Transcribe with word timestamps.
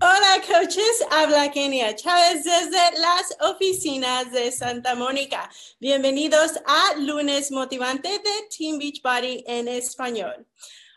Hola 0.00 0.42
coaches, 0.46 1.04
habla 1.10 1.50
Kenia 1.50 1.94
Chávez 1.94 2.44
desde 2.44 2.98
las 2.98 3.36
oficinas 3.40 4.32
de 4.32 4.50
Santa 4.50 4.94
Mónica. 4.94 5.50
Bienvenidos 5.80 6.52
a 6.66 6.94
Lunes 6.96 7.52
Motivante 7.52 8.08
de 8.08 8.48
Team 8.56 8.78
Beachbody 8.78 9.44
en 9.46 9.68
español. 9.68 10.46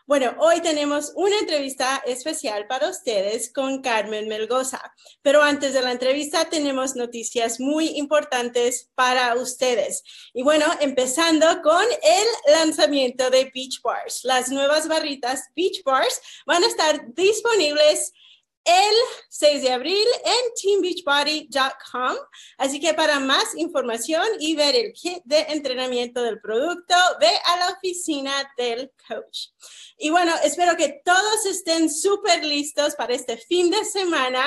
Bueno, 0.06 0.36
hoy 0.38 0.60
tenemos 0.60 1.12
una 1.16 1.36
entrevista 1.38 2.02
especial 2.06 2.68
para 2.68 2.88
ustedes 2.88 3.52
con 3.52 3.82
Carmen 3.82 4.28
Melgoza, 4.28 4.80
pero 5.20 5.42
antes 5.42 5.74
de 5.74 5.82
la 5.82 5.90
entrevista 5.92 6.48
tenemos 6.48 6.94
noticias 6.94 7.58
muy 7.58 7.98
importantes 7.98 8.90
para 8.94 9.34
ustedes. 9.34 10.04
Y 10.32 10.42
bueno, 10.42 10.64
empezando 10.80 11.60
con 11.60 11.82
el 11.82 12.54
lanzamiento 12.54 13.30
de 13.30 13.50
Beach 13.52 13.82
Bars. 13.82 14.20
Las 14.22 14.48
nuevas 14.48 14.86
barritas 14.86 15.42
Beach 15.56 15.82
Bars 15.84 16.20
van 16.46 16.62
a 16.62 16.68
estar 16.68 17.12
disponibles 17.14 18.12
el 18.66 18.94
6 19.28 19.62
de 19.62 19.72
abril 19.72 20.06
en 20.24 20.82
teambeachbody.com. 20.82 22.16
Así 22.58 22.80
que 22.80 22.94
para 22.94 23.20
más 23.20 23.54
información 23.56 24.26
y 24.40 24.56
ver 24.56 24.74
el 24.74 24.92
kit 24.92 25.22
de 25.24 25.40
entrenamiento 25.48 26.22
del 26.22 26.40
producto, 26.40 26.94
ve 27.20 27.30
a 27.46 27.56
la 27.58 27.70
oficina 27.70 28.32
del 28.56 28.92
coach. 29.08 29.48
Y 29.96 30.10
bueno, 30.10 30.34
espero 30.42 30.76
que 30.76 31.00
todos 31.04 31.46
estén 31.46 31.88
súper 31.88 32.44
listos 32.44 32.94
para 32.96 33.14
este 33.14 33.36
fin 33.36 33.70
de 33.70 33.84
semana 33.84 34.44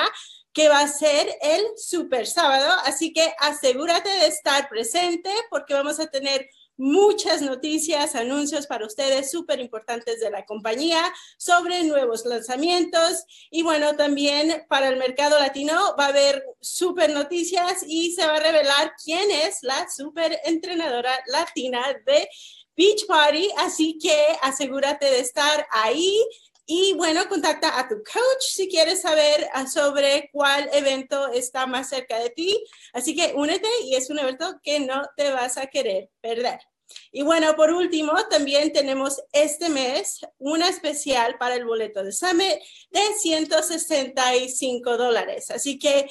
que 0.52 0.68
va 0.68 0.80
a 0.80 0.88
ser 0.88 1.28
el 1.42 1.62
super 1.76 2.26
sábado. 2.26 2.72
Así 2.84 3.12
que 3.12 3.34
asegúrate 3.38 4.08
de 4.08 4.26
estar 4.26 4.68
presente 4.68 5.32
porque 5.48 5.74
vamos 5.74 6.00
a 6.00 6.06
tener 6.06 6.48
muchas 6.80 7.42
noticias, 7.42 8.14
anuncios 8.14 8.66
para 8.66 8.86
ustedes 8.86 9.30
súper 9.30 9.60
importantes 9.60 10.18
de 10.18 10.30
la 10.30 10.46
compañía 10.46 11.00
sobre 11.36 11.84
nuevos 11.84 12.24
lanzamientos. 12.24 13.24
Y 13.50 13.62
bueno, 13.62 13.94
también 13.96 14.64
para 14.68 14.88
el 14.88 14.96
mercado 14.96 15.38
latino 15.38 15.94
va 15.98 16.06
a 16.06 16.08
haber 16.08 16.42
súper 16.60 17.10
noticias 17.10 17.84
y 17.86 18.12
se 18.12 18.26
va 18.26 18.36
a 18.36 18.40
revelar 18.40 18.94
quién 19.04 19.30
es 19.30 19.58
la 19.62 19.88
súper 19.94 20.40
entrenadora 20.44 21.12
latina 21.26 21.84
de 22.06 22.28
Beach 22.74 23.06
Party. 23.06 23.50
Así 23.58 23.98
que 23.98 24.16
asegúrate 24.42 25.04
de 25.04 25.20
estar 25.20 25.66
ahí. 25.70 26.18
Y 26.64 26.94
bueno, 26.94 27.28
contacta 27.28 27.78
a 27.78 27.88
tu 27.88 27.96
coach 27.96 28.42
si 28.52 28.68
quieres 28.68 29.02
saber 29.02 29.48
ah, 29.52 29.66
sobre 29.66 30.30
cuál 30.32 30.70
evento 30.72 31.28
está 31.32 31.66
más 31.66 31.90
cerca 31.90 32.18
de 32.18 32.30
ti. 32.30 32.64
Así 32.94 33.14
que 33.14 33.32
únete 33.34 33.68
y 33.84 33.96
es 33.96 34.08
un 34.08 34.18
evento 34.18 34.60
que 34.62 34.80
no 34.80 35.02
te 35.16 35.30
vas 35.30 35.58
a 35.58 35.66
querer 35.66 36.08
perder. 36.22 36.69
Y 37.12 37.22
bueno, 37.22 37.56
por 37.56 37.72
último, 37.72 38.12
también 38.28 38.72
tenemos 38.72 39.20
este 39.32 39.68
mes 39.68 40.20
una 40.38 40.68
especial 40.68 41.36
para 41.38 41.54
el 41.56 41.64
boleto 41.64 42.04
de 42.04 42.12
Summit 42.12 42.58
de 42.90 43.00
165 43.18 44.96
dólares. 44.96 45.50
Así 45.50 45.78
que, 45.78 46.08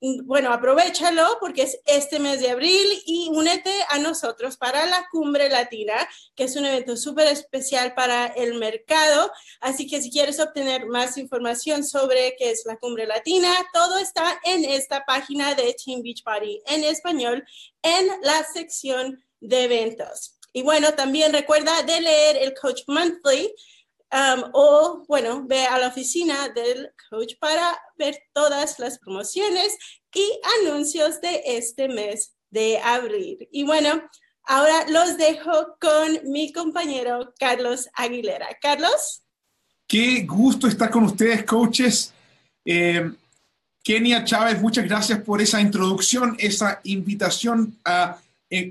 mm, 0.00 0.26
bueno, 0.26 0.52
aprovechalo 0.52 1.38
porque 1.40 1.62
es 1.62 1.80
este 1.86 2.18
mes 2.18 2.40
de 2.40 2.50
abril 2.50 2.86
y 3.06 3.30
únete 3.30 3.72
a 3.88 3.98
nosotros 3.98 4.56
para 4.58 4.84
la 4.86 5.06
Cumbre 5.10 5.48
Latina, 5.48 5.94
que 6.34 6.44
es 6.44 6.56
un 6.56 6.66
evento 6.66 6.96
súper 6.96 7.28
especial 7.28 7.94
para 7.94 8.26
el 8.26 8.54
mercado. 8.54 9.32
Así 9.60 9.86
que 9.86 10.02
si 10.02 10.10
quieres 10.10 10.38
obtener 10.40 10.86
más 10.86 11.16
información 11.16 11.84
sobre 11.84 12.34
qué 12.38 12.50
es 12.50 12.64
la 12.66 12.76
Cumbre 12.76 13.06
Latina, 13.06 13.54
todo 13.72 13.98
está 13.98 14.38
en 14.44 14.64
esta 14.64 15.04
página 15.06 15.54
de 15.54 15.74
Team 15.82 16.02
Beach 16.02 16.22
Party 16.24 16.60
en 16.66 16.84
español 16.84 17.44
en 17.82 18.08
la 18.22 18.44
sección 18.44 19.24
de 19.42 19.64
eventos. 19.64 20.38
Y 20.52 20.62
bueno, 20.62 20.92
también 20.94 21.32
recuerda 21.32 21.82
de 21.82 22.00
leer 22.00 22.36
el 22.36 22.54
Coach 22.54 22.82
Monthly 22.86 23.52
um, 24.12 24.50
o, 24.52 25.04
bueno, 25.08 25.44
ve 25.46 25.64
a 25.66 25.78
la 25.78 25.88
oficina 25.88 26.48
del 26.50 26.90
coach 27.10 27.34
para 27.40 27.78
ver 27.96 28.18
todas 28.32 28.78
las 28.78 28.98
promociones 28.98 29.76
y 30.14 30.40
anuncios 30.60 31.20
de 31.20 31.42
este 31.44 31.88
mes 31.88 32.34
de 32.50 32.78
abril. 32.78 33.48
Y 33.50 33.64
bueno, 33.64 34.02
ahora 34.44 34.86
los 34.88 35.16
dejo 35.16 35.76
con 35.80 36.30
mi 36.30 36.52
compañero 36.52 37.32
Carlos 37.38 37.88
Aguilera. 37.94 38.48
Carlos. 38.60 39.22
Qué 39.86 40.22
gusto 40.22 40.66
estar 40.66 40.90
con 40.90 41.04
ustedes, 41.04 41.44
coaches. 41.44 42.12
Eh, 42.64 43.10
Kenia 43.82 44.24
Chávez, 44.24 44.60
muchas 44.60 44.84
gracias 44.84 45.20
por 45.22 45.40
esa 45.40 45.60
introducción, 45.60 46.36
esa 46.38 46.80
invitación 46.84 47.76
a 47.84 48.18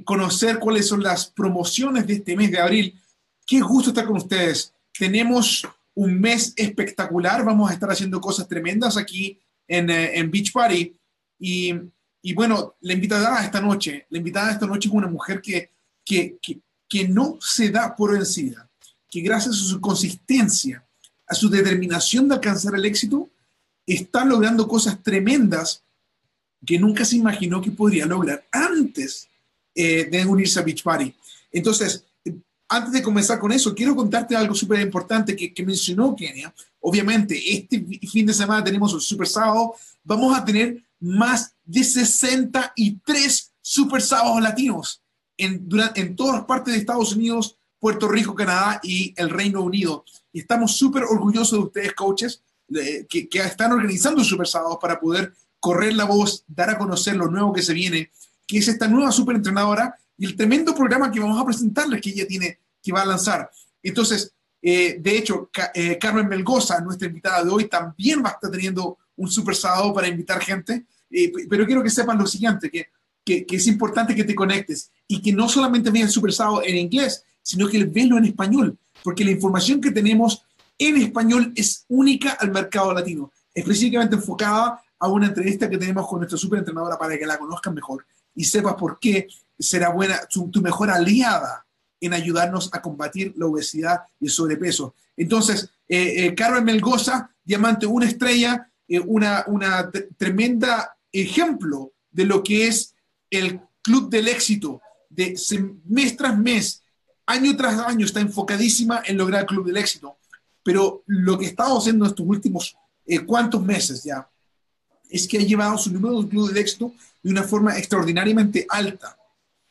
conocer 0.03 0.59
cuáles 0.59 0.87
son 0.87 1.01
las 1.01 1.27
promociones 1.27 2.05
de 2.05 2.13
este 2.13 2.35
mes 2.35 2.51
de 2.51 2.59
abril. 2.59 2.99
Qué 3.45 3.59
gusto 3.61 3.89
estar 3.89 4.05
con 4.05 4.17
ustedes. 4.17 4.73
Tenemos 4.97 5.67
un 5.95 6.19
mes 6.19 6.53
espectacular. 6.55 7.43
Vamos 7.43 7.69
a 7.69 7.73
estar 7.73 7.89
haciendo 7.89 8.21
cosas 8.21 8.47
tremendas 8.47 8.95
aquí 8.97 9.39
en, 9.67 9.89
eh, 9.89 10.17
en 10.17 10.29
Beach 10.29 10.51
Party. 10.51 10.93
Y, 11.39 11.73
y, 12.21 12.33
bueno, 12.33 12.75
la 12.81 12.93
invitada 12.93 13.43
esta 13.43 13.59
noche, 13.59 14.05
la 14.09 14.19
invitada 14.19 14.51
esta 14.51 14.67
noche 14.67 14.87
es 14.87 14.93
una 14.93 15.07
mujer 15.07 15.41
que, 15.41 15.71
que, 16.05 16.37
que, 16.41 16.59
que 16.87 17.07
no 17.07 17.37
se 17.41 17.71
da 17.71 17.95
por 17.95 18.13
vencida, 18.13 18.69
que 19.09 19.21
gracias 19.21 19.55
a 19.55 19.63
su 19.65 19.81
consistencia, 19.81 20.85
a 21.27 21.33
su 21.33 21.49
determinación 21.49 22.27
de 22.27 22.35
alcanzar 22.35 22.75
el 22.75 22.85
éxito, 22.85 23.29
está 23.87 24.23
logrando 24.25 24.67
cosas 24.67 25.01
tremendas 25.01 25.83
que 26.63 26.77
nunca 26.77 27.03
se 27.03 27.15
imaginó 27.15 27.61
que 27.61 27.71
podría 27.71 28.05
lograr 28.05 28.45
antes 28.51 29.27
eh, 29.73 30.05
de 30.09 30.25
unirse 30.25 30.59
a 30.59 30.63
Beach 30.63 30.83
Party. 30.83 31.13
Entonces, 31.51 32.05
antes 32.67 32.93
de 32.93 33.01
comenzar 33.01 33.37
con 33.37 33.51
eso, 33.51 33.75
quiero 33.75 33.95
contarte 33.95 34.35
algo 34.35 34.55
súper 34.55 34.79
importante 34.79 35.35
que, 35.35 35.53
que, 35.53 35.65
mencionó 35.65 36.15
Kenia. 36.15 36.53
Obviamente, 36.79 37.37
este 37.53 37.85
fin 38.07 38.25
de 38.25 38.33
semana 38.33 38.63
tenemos 38.63 38.93
un 38.93 39.01
super 39.01 39.27
sábado. 39.27 39.75
Vamos 40.03 40.37
a 40.37 40.45
tener 40.45 40.81
más 41.01 41.53
de 41.65 41.83
63 41.83 43.51
super 43.61 44.01
sábados 44.01 44.41
latinos 44.41 45.01
en, 45.37 45.67
durante, 45.67 45.99
en 45.99 46.15
todas 46.15 46.45
partes 46.45 46.73
de 46.73 46.79
Estados 46.79 47.13
Unidos, 47.13 47.57
Puerto 47.77 48.07
Rico, 48.07 48.35
Canadá 48.35 48.79
y 48.83 49.13
el 49.17 49.29
Reino 49.29 49.61
Unido. 49.61 50.05
Y 50.31 50.39
estamos 50.39 50.77
súper 50.77 51.03
orgullosos 51.03 51.59
de 51.59 51.65
ustedes, 51.65 51.93
coaches, 51.93 52.41
que, 53.09 53.27
que, 53.27 53.39
están 53.39 53.73
organizando 53.73 54.23
super 54.23 54.47
sábados 54.47 54.77
para 54.81 54.97
poder 54.97 55.33
correr 55.59 55.93
la 55.93 56.05
voz, 56.05 56.45
dar 56.47 56.69
a 56.69 56.77
conocer 56.77 57.17
lo 57.17 57.27
nuevo 57.27 57.51
que 57.51 57.61
se 57.61 57.73
viene 57.73 58.11
que 58.51 58.57
es 58.57 58.67
esta 58.67 58.85
nueva 58.85 59.13
superentrenadora 59.13 59.95
y 60.17 60.25
el 60.25 60.35
tremendo 60.35 60.75
programa 60.75 61.09
que 61.09 61.21
vamos 61.21 61.41
a 61.41 61.45
presentarles 61.45 62.01
que 62.01 62.09
ella 62.09 62.27
tiene, 62.27 62.59
que 62.83 62.91
va 62.91 63.03
a 63.03 63.05
lanzar. 63.05 63.49
Entonces, 63.81 64.33
eh, 64.61 64.97
de 64.99 65.17
hecho, 65.17 65.49
eh, 65.73 65.97
Carmen 65.97 66.27
Melgoza, 66.27 66.81
nuestra 66.81 67.07
invitada 67.07 67.45
de 67.45 67.49
hoy, 67.49 67.69
también 67.69 68.21
va 68.21 68.27
a 68.27 68.33
estar 68.33 68.51
teniendo 68.51 68.97
un 69.15 69.31
super 69.31 69.55
sábado 69.55 69.93
para 69.93 70.09
invitar 70.09 70.41
gente, 70.41 70.85
eh, 71.09 71.31
pero 71.49 71.65
quiero 71.65 71.81
que 71.81 71.89
sepan 71.89 72.17
lo 72.17 72.27
siguiente, 72.27 72.69
que, 72.69 72.87
que, 73.23 73.45
que, 73.45 73.55
es 73.55 73.67
importante 73.67 74.13
que 74.13 74.25
te 74.25 74.35
conectes 74.35 74.91
y 75.07 75.21
que 75.21 75.31
no 75.31 75.47
solamente 75.47 75.89
veas 75.89 76.07
el 76.07 76.11
super 76.11 76.33
sábado 76.33 76.61
en 76.65 76.75
inglés, 76.75 77.23
sino 77.41 77.69
que 77.69 77.81
velo 77.85 78.17
en 78.17 78.25
español, 78.25 78.77
porque 79.01 79.23
la 79.23 79.31
información 79.31 79.79
que 79.79 79.91
tenemos 79.91 80.43
en 80.77 80.97
español 80.97 81.53
es 81.55 81.85
única 81.87 82.31
al 82.31 82.51
mercado 82.51 82.93
latino, 82.93 83.31
específicamente 83.53 84.17
enfocada 84.17 84.81
a 84.99 85.07
una 85.07 85.27
entrevista 85.27 85.69
que 85.69 85.77
tenemos 85.77 86.05
con 86.05 86.19
nuestra 86.19 86.37
superentrenadora 86.37 86.97
para 86.97 87.17
que 87.17 87.25
la 87.25 87.37
conozcan 87.37 87.73
mejor 87.73 88.05
y 88.35 88.45
sepas 88.45 88.75
por 88.75 88.99
qué 88.99 89.27
será 89.61 89.89
buena, 89.89 90.19
tu, 90.27 90.49
mejor 90.61 90.89
aliada 90.89 91.65
en 91.99 92.13
ayudarnos 92.13 92.69
a 92.73 92.81
combatir 92.81 93.33
la 93.37 93.45
obesidad 93.45 94.01
y 94.19 94.25
el 94.25 94.31
sobrepeso. 94.31 94.95
Entonces, 95.15 95.69
eh, 95.87 96.25
eh, 96.25 96.35
Carmen 96.35 96.65
Melgoza, 96.65 97.29
Diamante, 97.43 97.85
una 97.85 98.07
estrella, 98.07 98.71
eh, 98.87 98.99
una, 98.99 99.43
una 99.47 99.91
tremenda 100.17 100.97
ejemplo 101.11 101.91
de 102.09 102.25
lo 102.25 102.41
que 102.41 102.67
es 102.67 102.95
el 103.29 103.61
club 103.81 104.09
del 104.09 104.27
éxito, 104.27 104.81
de 105.09 105.37
mes 105.85 106.17
tras 106.17 106.37
mes, 106.37 106.81
año 107.25 107.55
tras 107.55 107.79
año, 107.79 108.05
está 108.05 108.19
enfocadísima 108.19 109.03
en 109.05 109.17
lograr 109.17 109.41
el 109.41 109.47
club 109.47 109.65
del 109.65 109.77
éxito. 109.77 110.17
Pero 110.63 111.03
lo 111.05 111.37
que 111.37 111.45
ha 111.45 111.49
estado 111.49 111.77
haciendo 111.77 112.05
estos 112.05 112.25
últimos 112.25 112.75
cuantos 113.25 113.63
meses 113.63 114.03
ya, 114.03 114.27
es 115.11 115.27
que 115.27 115.37
ha 115.37 115.41
llevado 115.41 115.77
su 115.77 115.91
número 115.91 116.23
de 116.23 116.59
éxito 116.59 116.93
de 117.21 117.31
una 117.31 117.43
forma 117.43 117.77
extraordinariamente 117.77 118.65
alta. 118.69 119.17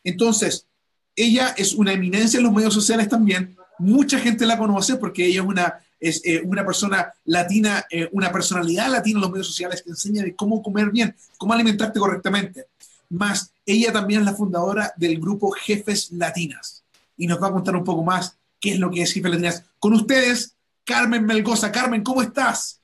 Entonces, 0.04 0.66
ella 1.16 1.54
es 1.56 1.74
una 1.74 1.92
eminencia 1.92 2.38
en 2.38 2.44
los 2.44 2.52
medios 2.52 2.74
sociales 2.74 3.08
también. 3.08 3.56
Mucha 3.78 4.18
gente 4.18 4.46
la 4.46 4.58
conoce 4.58 4.96
porque 4.96 5.26
ella 5.26 5.40
es 5.40 5.46
una, 5.46 5.80
es, 5.98 6.22
eh, 6.24 6.42
una 6.44 6.64
persona 6.64 7.12
latina, 7.24 7.84
eh, 7.90 8.08
una 8.12 8.30
personalidad 8.30 8.90
latina 8.90 9.18
en 9.18 9.22
los 9.22 9.30
medios 9.30 9.46
sociales 9.48 9.82
que 9.82 9.90
enseña 9.90 10.22
de 10.22 10.34
cómo 10.36 10.62
comer 10.62 10.90
bien, 10.90 11.14
cómo 11.38 11.54
alimentarte 11.54 11.98
correctamente. 11.98 12.66
Más, 13.08 13.50
ella 13.66 13.92
también 13.92 14.20
es 14.20 14.26
la 14.26 14.34
fundadora 14.34 14.92
del 14.96 15.18
grupo 15.18 15.50
Jefes 15.50 16.12
Latinas 16.12 16.84
y 17.16 17.26
nos 17.26 17.42
va 17.42 17.48
a 17.48 17.52
contar 17.52 17.74
un 17.74 17.84
poco 17.84 18.04
más 18.04 18.36
qué 18.60 18.72
es 18.72 18.78
lo 18.78 18.90
que 18.90 19.02
es 19.02 19.12
Jefes 19.12 19.30
Latinas. 19.30 19.64
Con 19.78 19.94
ustedes, 19.94 20.54
Carmen 20.84 21.24
Melgoza. 21.24 21.72
Carmen, 21.72 22.02
¿cómo 22.02 22.22
estás? 22.22 22.79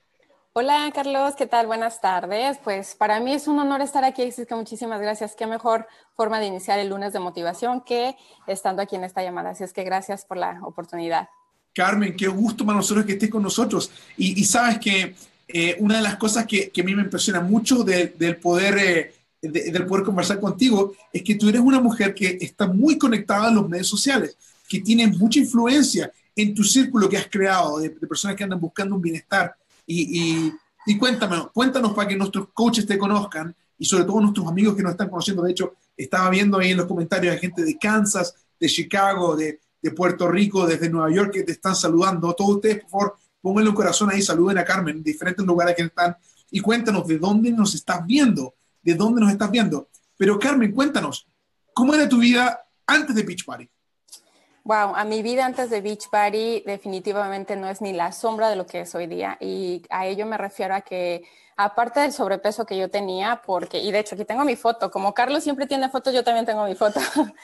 Hola 0.58 0.91
Carlos, 0.94 1.35
¿qué 1.37 1.47
tal? 1.47 1.67
Buenas 1.67 2.00
tardes. 2.00 2.56
Pues 2.64 2.94
para 2.94 3.20
mí 3.20 3.35
es 3.35 3.47
un 3.47 3.58
honor 3.58 3.82
estar 3.82 4.05
aquí, 4.05 4.23
así 4.23 4.47
que 4.47 4.55
muchísimas 4.55 5.03
gracias. 5.03 5.37
Qué 5.37 5.47
mejor 5.47 5.87
forma 6.14 6.41
de 6.41 6.47
iniciar 6.47 6.79
el 6.79 6.88
lunes 6.88 7.12
de 7.12 7.19
motivación 7.19 7.82
que 7.82 8.17
estando 8.47 8.81
aquí 8.81 8.97
en 8.97 9.05
esta 9.05 9.23
llamada. 9.23 9.50
Así 9.50 9.64
es 9.64 9.75
que 9.75 9.85
gracias 9.85 10.25
por 10.25 10.38
la 10.38 10.58
oportunidad. 10.62 11.29
Carmen, 11.75 12.17
qué 12.17 12.26
gusto 12.29 12.64
para 12.64 12.79
nosotros 12.79 13.05
que 13.05 13.12
estés 13.12 13.29
con 13.29 13.43
nosotros. 13.43 13.91
Y, 14.17 14.43
sabes 14.44 14.79
que 14.79 15.14
eh, 15.47 15.76
una 15.79 15.97
de 15.97 16.03
las 16.03 16.17
cosas 16.17 16.47
que, 16.47 16.73
a 16.75 16.82
mí 16.82 16.94
me 16.94 17.03
impresiona 17.03 17.43
mucho 17.43 17.85
del 17.85 18.38
poder... 18.38 18.79
Eh, 18.79 19.12
del 19.43 19.85
poder 19.85 20.06
conversar 20.06 20.41
contigo 20.41 20.94
es 21.12 21.23
que 21.23 21.35
tú 21.35 21.50
eres 21.50 21.61
una 21.61 21.81
mujer 21.81 22.14
que 22.14 22.38
está 22.41 22.67
muy 22.67 22.97
conectada 22.97 23.49
a 23.49 23.50
los 23.50 23.69
medios 23.69 23.88
sociales, 23.88 24.38
que 24.67 24.81
tiene 24.81 25.06
mucha 25.06 25.38
influencia 25.38 26.11
en 26.35 26.55
tu 26.55 26.64
círculo 26.64 27.11
que 27.11 27.19
has 27.19 27.29
creado 27.29 27.79
de, 27.79 27.91
personas 27.91 28.37
que 28.37 28.44
andan 28.44 28.58
buscando 28.58 28.94
un 28.94 29.03
bienestar. 29.03 29.55
Y, 29.86 30.20
y, 30.20 30.52
y 30.86 30.98
cuéntame, 30.98 31.36
cuéntanos 31.52 31.94
para 31.94 32.08
que 32.08 32.16
nuestros 32.16 32.48
coaches 32.52 32.86
te 32.86 32.98
conozcan 32.98 33.54
y 33.78 33.84
sobre 33.84 34.04
todo 34.04 34.20
nuestros 34.20 34.46
amigos 34.46 34.74
que 34.74 34.82
nos 34.82 34.92
están 34.92 35.08
conociendo. 35.08 35.42
De 35.42 35.52
hecho, 35.52 35.74
estaba 35.96 36.28
viendo 36.30 36.58
ahí 36.58 36.72
en 36.72 36.78
los 36.78 36.86
comentarios 36.86 37.34
a 37.34 37.38
gente 37.38 37.62
de 37.62 37.78
Kansas, 37.78 38.34
de 38.58 38.68
Chicago, 38.68 39.36
de, 39.36 39.60
de 39.80 39.90
Puerto 39.90 40.28
Rico, 40.28 40.66
desde 40.66 40.88
Nueva 40.88 41.10
York 41.10 41.32
que 41.32 41.42
te 41.42 41.52
están 41.52 41.76
saludando. 41.76 42.34
Todos 42.34 42.56
ustedes, 42.56 42.82
por 42.82 42.90
favor, 42.90 43.16
pónganle 43.40 43.70
un 43.70 43.76
corazón 43.76 44.10
ahí, 44.10 44.22
saluden 44.22 44.58
a 44.58 44.64
Carmen, 44.64 44.96
en 44.96 45.02
diferentes 45.02 45.44
lugares 45.44 45.76
que 45.76 45.82
están, 45.82 46.16
y 46.50 46.60
cuéntanos 46.60 47.06
de 47.06 47.18
dónde 47.18 47.50
nos 47.52 47.74
estás 47.74 48.04
viendo, 48.06 48.54
de 48.82 48.94
dónde 48.94 49.20
nos 49.20 49.30
estás 49.30 49.50
viendo. 49.50 49.88
Pero 50.16 50.38
Carmen, 50.38 50.72
cuéntanos, 50.72 51.26
¿cómo 51.72 51.94
era 51.94 52.08
tu 52.08 52.18
vida 52.18 52.58
antes 52.86 53.14
de 53.14 53.22
Beach 53.22 53.44
Party? 53.44 53.68
Wow, 54.66 54.96
a 54.96 55.04
mi 55.04 55.22
vida 55.22 55.46
antes 55.46 55.70
de 55.70 55.80
Beach 55.80 56.08
Party 56.10 56.64
definitivamente 56.66 57.54
no 57.54 57.68
es 57.68 57.80
ni 57.80 57.92
la 57.92 58.10
sombra 58.10 58.50
de 58.50 58.56
lo 58.56 58.66
que 58.66 58.80
es 58.80 58.92
hoy 58.96 59.06
día. 59.06 59.36
Y 59.40 59.84
a 59.90 60.06
ello 60.06 60.26
me 60.26 60.36
refiero 60.36 60.74
a 60.74 60.80
que, 60.80 61.22
aparte 61.56 62.00
del 62.00 62.12
sobrepeso 62.12 62.66
que 62.66 62.76
yo 62.76 62.90
tenía, 62.90 63.42
porque, 63.46 63.78
y 63.78 63.92
de 63.92 64.00
hecho 64.00 64.16
aquí 64.16 64.24
tengo 64.24 64.44
mi 64.44 64.56
foto, 64.56 64.90
como 64.90 65.14
Carlos 65.14 65.44
siempre 65.44 65.68
tiene 65.68 65.88
fotos, 65.88 66.12
yo 66.12 66.24
también 66.24 66.46
tengo 66.46 66.64
mi 66.64 66.74
foto. 66.74 66.98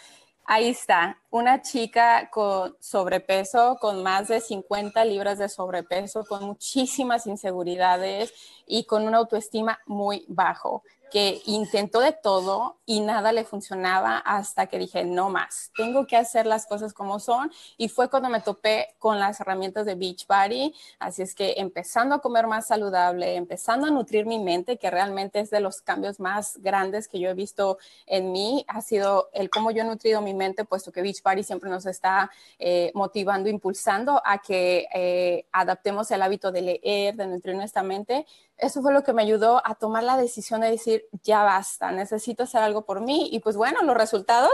Ahí 0.47 0.71
está, 0.71 1.17
una 1.31 1.63
chica 1.63 2.29
con 2.29 2.77
sobrepeso, 2.81 3.77
con 3.81 4.03
más 4.03 4.27
de 4.27 4.41
50 4.41 5.05
libras 5.05 5.39
de 5.39 5.49
sobrepeso, 5.49 6.25
con 6.25 6.45
muchísimas 6.45 7.29
inseguridades 7.29 8.35
y 8.67 8.85
con 8.85 9.07
una 9.07 9.19
autoestima 9.19 9.79
muy 9.87 10.25
bajo 10.27 10.83
que 11.13 11.43
intentó 11.45 12.01
de 12.01 12.13
todo 12.13 12.79
y 12.87 13.01
nada 13.01 13.33
le 13.33 13.45
funcionaba 13.45 14.17
hasta 14.17 14.67
que 14.67 14.79
dije, 14.79 15.05
no 15.05 15.29
más, 15.29 15.71
tengo 15.77 16.07
que 16.07 16.17
hacer 16.17 16.47
las 16.47 16.65
cosas 16.65 16.95
como 16.95 17.21
son. 17.21 17.53
Y 17.77 17.91
fue 17.91 18.09
cuando 18.09 18.31
me 18.31 18.41
topé 18.41 18.95
con 18.99 19.21
las 19.21 19.39
herramientas 19.39 19.85
de 19.85 19.95
Beachbody. 19.95 20.75
Así 20.99 21.21
es 21.21 21.35
que 21.35 21.57
empezando 21.59 22.15
a 22.15 22.21
comer 22.21 22.47
más 22.47 22.67
saludable, 22.67 23.35
empezando 23.35 23.87
a 23.87 23.91
nutrir 23.91 24.25
mi 24.25 24.39
mente, 24.39 24.79
que 24.79 24.91
realmente 24.91 25.41
es 25.41 25.51
de 25.51 25.61
los 25.61 25.83
cambios 25.83 26.19
más 26.19 26.57
grandes 26.63 27.09
que 27.09 27.21
yo 27.21 27.29
he 27.29 27.35
visto 27.35 27.77
en 28.07 28.33
mí, 28.33 28.65
ha 28.67 28.81
sido 28.81 29.29
el 29.35 29.51
cómo 29.51 29.71
yo 29.71 29.83
he 29.83 29.85
nutrido 29.85 30.23
mi 30.23 30.33
mente, 30.33 30.65
puesto 30.65 30.93
que 30.93 31.03
Beachbody 31.03 31.43
siempre 31.43 31.69
nos 31.69 31.85
está 31.85 32.31
eh, 32.59 32.91
motivando, 32.95 33.51
impulsando 33.51 34.23
a 34.25 34.39
que 34.39 34.87
eh, 34.95 35.47
adaptemos 35.53 36.11
el 36.11 36.23
hábito 36.23 36.51
de 36.51 36.63
leer, 36.63 37.17
de 37.17 37.27
nutrir 37.27 37.55
nuestra 37.55 37.83
mente 37.83 38.25
eso 38.63 38.81
fue 38.81 38.95
lo 38.95 39.03
que 39.03 39.13
me 39.13 39.23
ayudó 39.23 39.61
a 39.67 39.75
tomar 39.75 40.05
la 40.05 40.17
decisión 40.17 40.61
de 40.61 40.71
decir, 40.71 41.05
ya 41.25 41.43
basta, 41.43 41.91
necesito 41.91 42.45
hacer 42.45 42.63
algo 42.63 42.87
por 42.87 43.01
mí. 43.01 43.29
Y 43.33 43.41
pues 43.41 43.57
bueno, 43.57 43.83
los 43.83 43.97
resultados, 43.97 44.53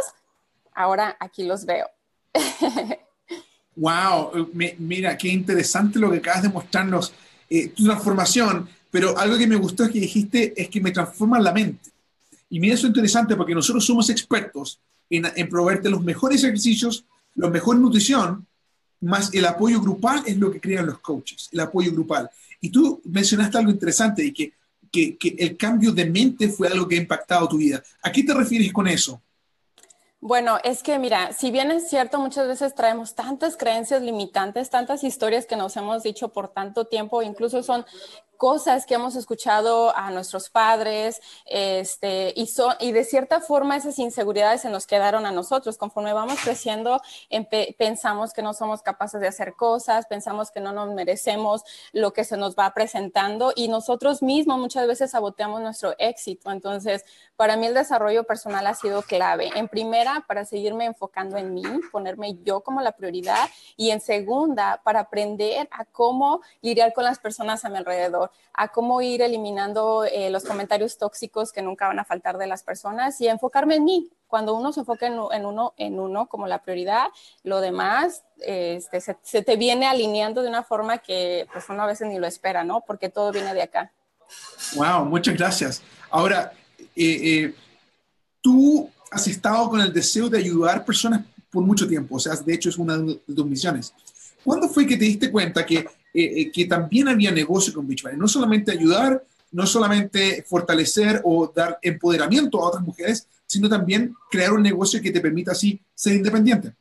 ahora 0.75 1.17
aquí 1.21 1.45
los 1.45 1.67
veo. 1.67 1.87
wow, 3.77 4.51
mira, 4.79 5.17
qué 5.19 5.29
interesante 5.29 5.99
lo 5.99 6.11
que 6.11 6.19
acabas 6.19 6.43
de 6.43 6.49
mostrarnos, 6.49 7.13
eh, 7.51 7.69
tu 7.69 7.85
transformación, 7.85 8.69
pero 8.91 9.17
algo 9.17 9.37
que 9.37 9.47
me 9.47 9.57
gustó 9.57 9.85
es 9.85 9.91
que 9.91 10.01
dijiste 10.01 10.55
es 10.61 10.71
que 10.71 10.81
me 10.81 10.91
transforma 10.91 11.39
la 11.39 11.53
mente. 11.53 11.91
Y 12.49 12.61
mira, 12.61 12.75
eso 12.75 12.87
es 12.87 12.91
interesante 12.91 13.37
porque 13.37 13.55
nosotros 13.55 13.85
somos 13.85 14.09
expertos 14.09 14.81
en, 15.11 15.27
en 15.37 15.49
proveerte 15.51 15.91
los 15.91 16.03
mejores 16.03 16.43
ejercicios, 16.43 17.05
la 17.35 17.51
mejor 17.51 17.77
nutrición, 17.79 18.48
más 19.00 19.33
el 19.33 19.45
apoyo 19.45 19.81
grupal 19.81 20.23
es 20.27 20.37
lo 20.37 20.50
que 20.50 20.61
crean 20.61 20.87
los 20.87 20.99
coaches, 20.99 21.49
el 21.53 21.61
apoyo 21.61 21.93
grupal. 21.93 22.31
Y 22.61 22.71
tú 22.71 23.00
mencionaste 23.05 23.59
algo 23.59 23.71
interesante 23.71 24.25
y 24.25 24.33
que, 24.33 24.53
que, 24.91 25.17
que, 25.17 25.37
el 25.39 25.56
cambio 25.56 25.93
de 25.93 26.06
mente 26.06 26.49
fue 26.49 26.69
algo 26.69 26.89
que 26.89 26.97
ha 26.97 27.00
impactado 27.00 27.49
tu 27.49 27.59
vida. 27.59 27.83
¿A 28.03 28.11
qué 28.11 28.23
te 28.23 28.35
refieres 28.35 28.73
con 28.73 28.89
eso? 28.89 29.21
Bueno, 30.21 30.59
es 30.65 30.83
que 30.83 30.99
mira, 30.99 31.33
si 31.33 31.53
bien 31.53 31.71
es 31.71 31.89
cierto, 31.89 32.19
muchas 32.19 32.49
veces 32.49 32.75
traemos 32.75 33.15
tantas 33.15 33.56
creencias 33.56 34.03
limitantes, 34.03 34.69
tantas 34.69 35.05
historias 35.05 35.47
que 35.47 35.55
nos 35.55 35.77
hemos 35.77 36.03
dicho 36.03 36.31
por 36.31 36.49
tanto 36.49 36.87
tiempo, 36.87 37.23
incluso 37.23 37.62
son 37.62 37.87
cosas 38.38 38.87
que 38.87 38.94
hemos 38.94 39.17
escuchado 39.17 39.94
a 39.94 40.11
nuestros 40.11 40.49
padres, 40.49 41.20
este, 41.44 42.32
y, 42.37 42.49
y 42.81 42.93
de 42.93 43.05
cierta 43.05 43.40
forma 43.40 43.76
esas 43.76 43.99
inseguridades 43.99 44.62
se 44.62 44.70
nos 44.70 44.87
quedaron 44.87 45.26
a 45.26 45.32
nosotros. 45.32 45.76
Conforme 45.76 46.12
vamos 46.12 46.38
creciendo, 46.43 47.02
pensamos 47.76 48.32
que 48.32 48.40
no 48.40 48.55
somos 48.55 48.81
capaces 48.81 49.20
de 49.20 49.26
hacer 49.26 49.55
cosas, 49.55 50.06
pensamos 50.06 50.50
que 50.50 50.61
no 50.61 50.73
nos 50.73 50.94
merecemos 50.94 51.64
lo 51.93 52.12
que 52.12 52.25
se 52.25 52.37
nos 52.37 52.55
va 52.55 52.73
presentando 52.73 53.52
y 53.55 53.69
nosotros 53.69 54.23
mismos 54.23 54.58
muchas 54.58 54.87
veces 54.87 55.11
saboteamos 55.11 55.61
nuestro 55.61 55.94
éxito. 55.99 56.50
Entonces, 56.50 57.05
para 57.37 57.56
mí 57.56 57.67
el 57.67 57.75
desarrollo 57.75 58.25
personal 58.25 58.67
ha 58.67 58.75
sido 58.75 59.02
clave. 59.02 59.50
En 59.56 59.69
primera, 59.69 60.25
para 60.26 60.44
seguirme 60.44 60.85
enfocando 60.85 61.37
en 61.37 61.55
mí, 61.55 61.62
ponerme 61.90 62.38
yo 62.44 62.61
como 62.61 62.81
la 62.81 62.93
prioridad 62.93 63.49
y 63.76 63.90
en 63.90 64.00
segunda, 64.00 64.81
para 64.85 65.00
aprender 65.00 65.69
a 65.73 65.85
cómo 65.85 66.40
lidiar 66.62 66.93
con 66.93 67.05
las 67.05 67.19
personas 67.19 67.64
a 67.64 67.69
mi 67.69 67.79
alrededor 67.79 68.28
a 68.53 68.69
cómo 68.69 69.01
ir 69.03 69.23
eliminando 69.23 70.05
eh, 70.05 70.31
los 70.31 70.45
comentarios 70.45 70.99
tóxicos 70.99 71.53
que 71.53 71.63
nunca 71.63 71.87
van 71.87 71.99
a 72.01 72.05
faltar 72.05 72.39
de 72.39 72.47
las 72.47 72.63
personas 72.63 73.21
y 73.21 73.29
enfocarme 73.29 73.77
en 73.77 73.85
mí. 73.85 74.11
Cuando 74.27 74.55
uno 74.55 74.73
se 74.73 74.81
enfoca 74.81 75.07
en, 75.07 75.15
uno, 75.15 75.75
en 75.77 76.01
uno 76.01 76.27
como 76.27 76.47
la 76.47 76.63
prioridad, 76.63 77.07
lo 77.45 77.61
demás 77.61 78.25
este, 78.41 79.01
se, 79.01 79.43
te 79.43 79.57
viene 79.57 79.87
alineando 79.87 80.43
de 80.43 80.49
una 80.49 80.65
forma 80.65 80.99
que 80.99 81.47
pues 81.53 81.67
uno 81.69 81.83
a 81.83 81.87
veces 81.87 82.09
ni 82.09 82.19
lo 82.19 82.27
espera, 82.27 82.65
¿no? 82.65 82.83
Porque 82.87 83.09
todo 83.09 83.33
viene 83.33 83.55
de 83.55 83.63
acá. 83.63 83.93
Wow, 84.75 85.05
muchas 85.05 85.37
gracias. 85.37 85.83
Ahora, 86.11 86.53
eh, 86.79 86.85
eh, 86.97 87.55
tú 88.41 88.91
has 89.11 89.27
estado 89.27 89.71
con 89.71 89.81
el 89.81 89.93
deseo 89.93 90.29
de 90.29 90.39
ayudar 90.39 90.85
personas 90.85 91.25
por 91.51 91.63
mucho 91.63 91.89
tiempo, 91.89 92.17
o 92.17 92.19
sea, 92.19 92.35
de 92.35 92.55
hecho 92.55 92.69
es 92.69 92.77
una 92.77 92.99
de 92.99 93.19
tus 93.35 93.47
misiones. 93.47 93.95
¿Cuándo 94.45 94.69
fue 94.69 94.87
que 94.87 94.97
te 94.97 95.05
diste 95.05 95.31
cuenta 95.31 95.65
que 95.65 95.87
eh, 96.15 96.41
eh, 96.41 96.53
que 96.53 96.65
también 96.67 97.09
había 97.09 97.31
negocio 97.31 97.73
con 97.73 97.87
Beachbody. 97.87 98.17
No 98.17 98.29
solamente 98.29 98.73
ayudar, 98.73 99.23
no 99.53 99.67
solamente 99.67 100.45
fortalecer 100.47 101.21
o 101.25 101.53
dar 101.55 101.79
empoderamiento 101.83 102.63
a 102.63 102.69
otras 102.69 102.83
mujeres, 102.83 103.27
sino 103.47 103.69
también 103.69 104.15
crear 104.31 104.53
un 104.53 104.63
negocio 104.63 105.01
que 105.01 105.11
te 105.11 105.21
permita 105.21 105.53
así 105.53 105.81
ser 105.95 106.15
independiente. 106.15 106.75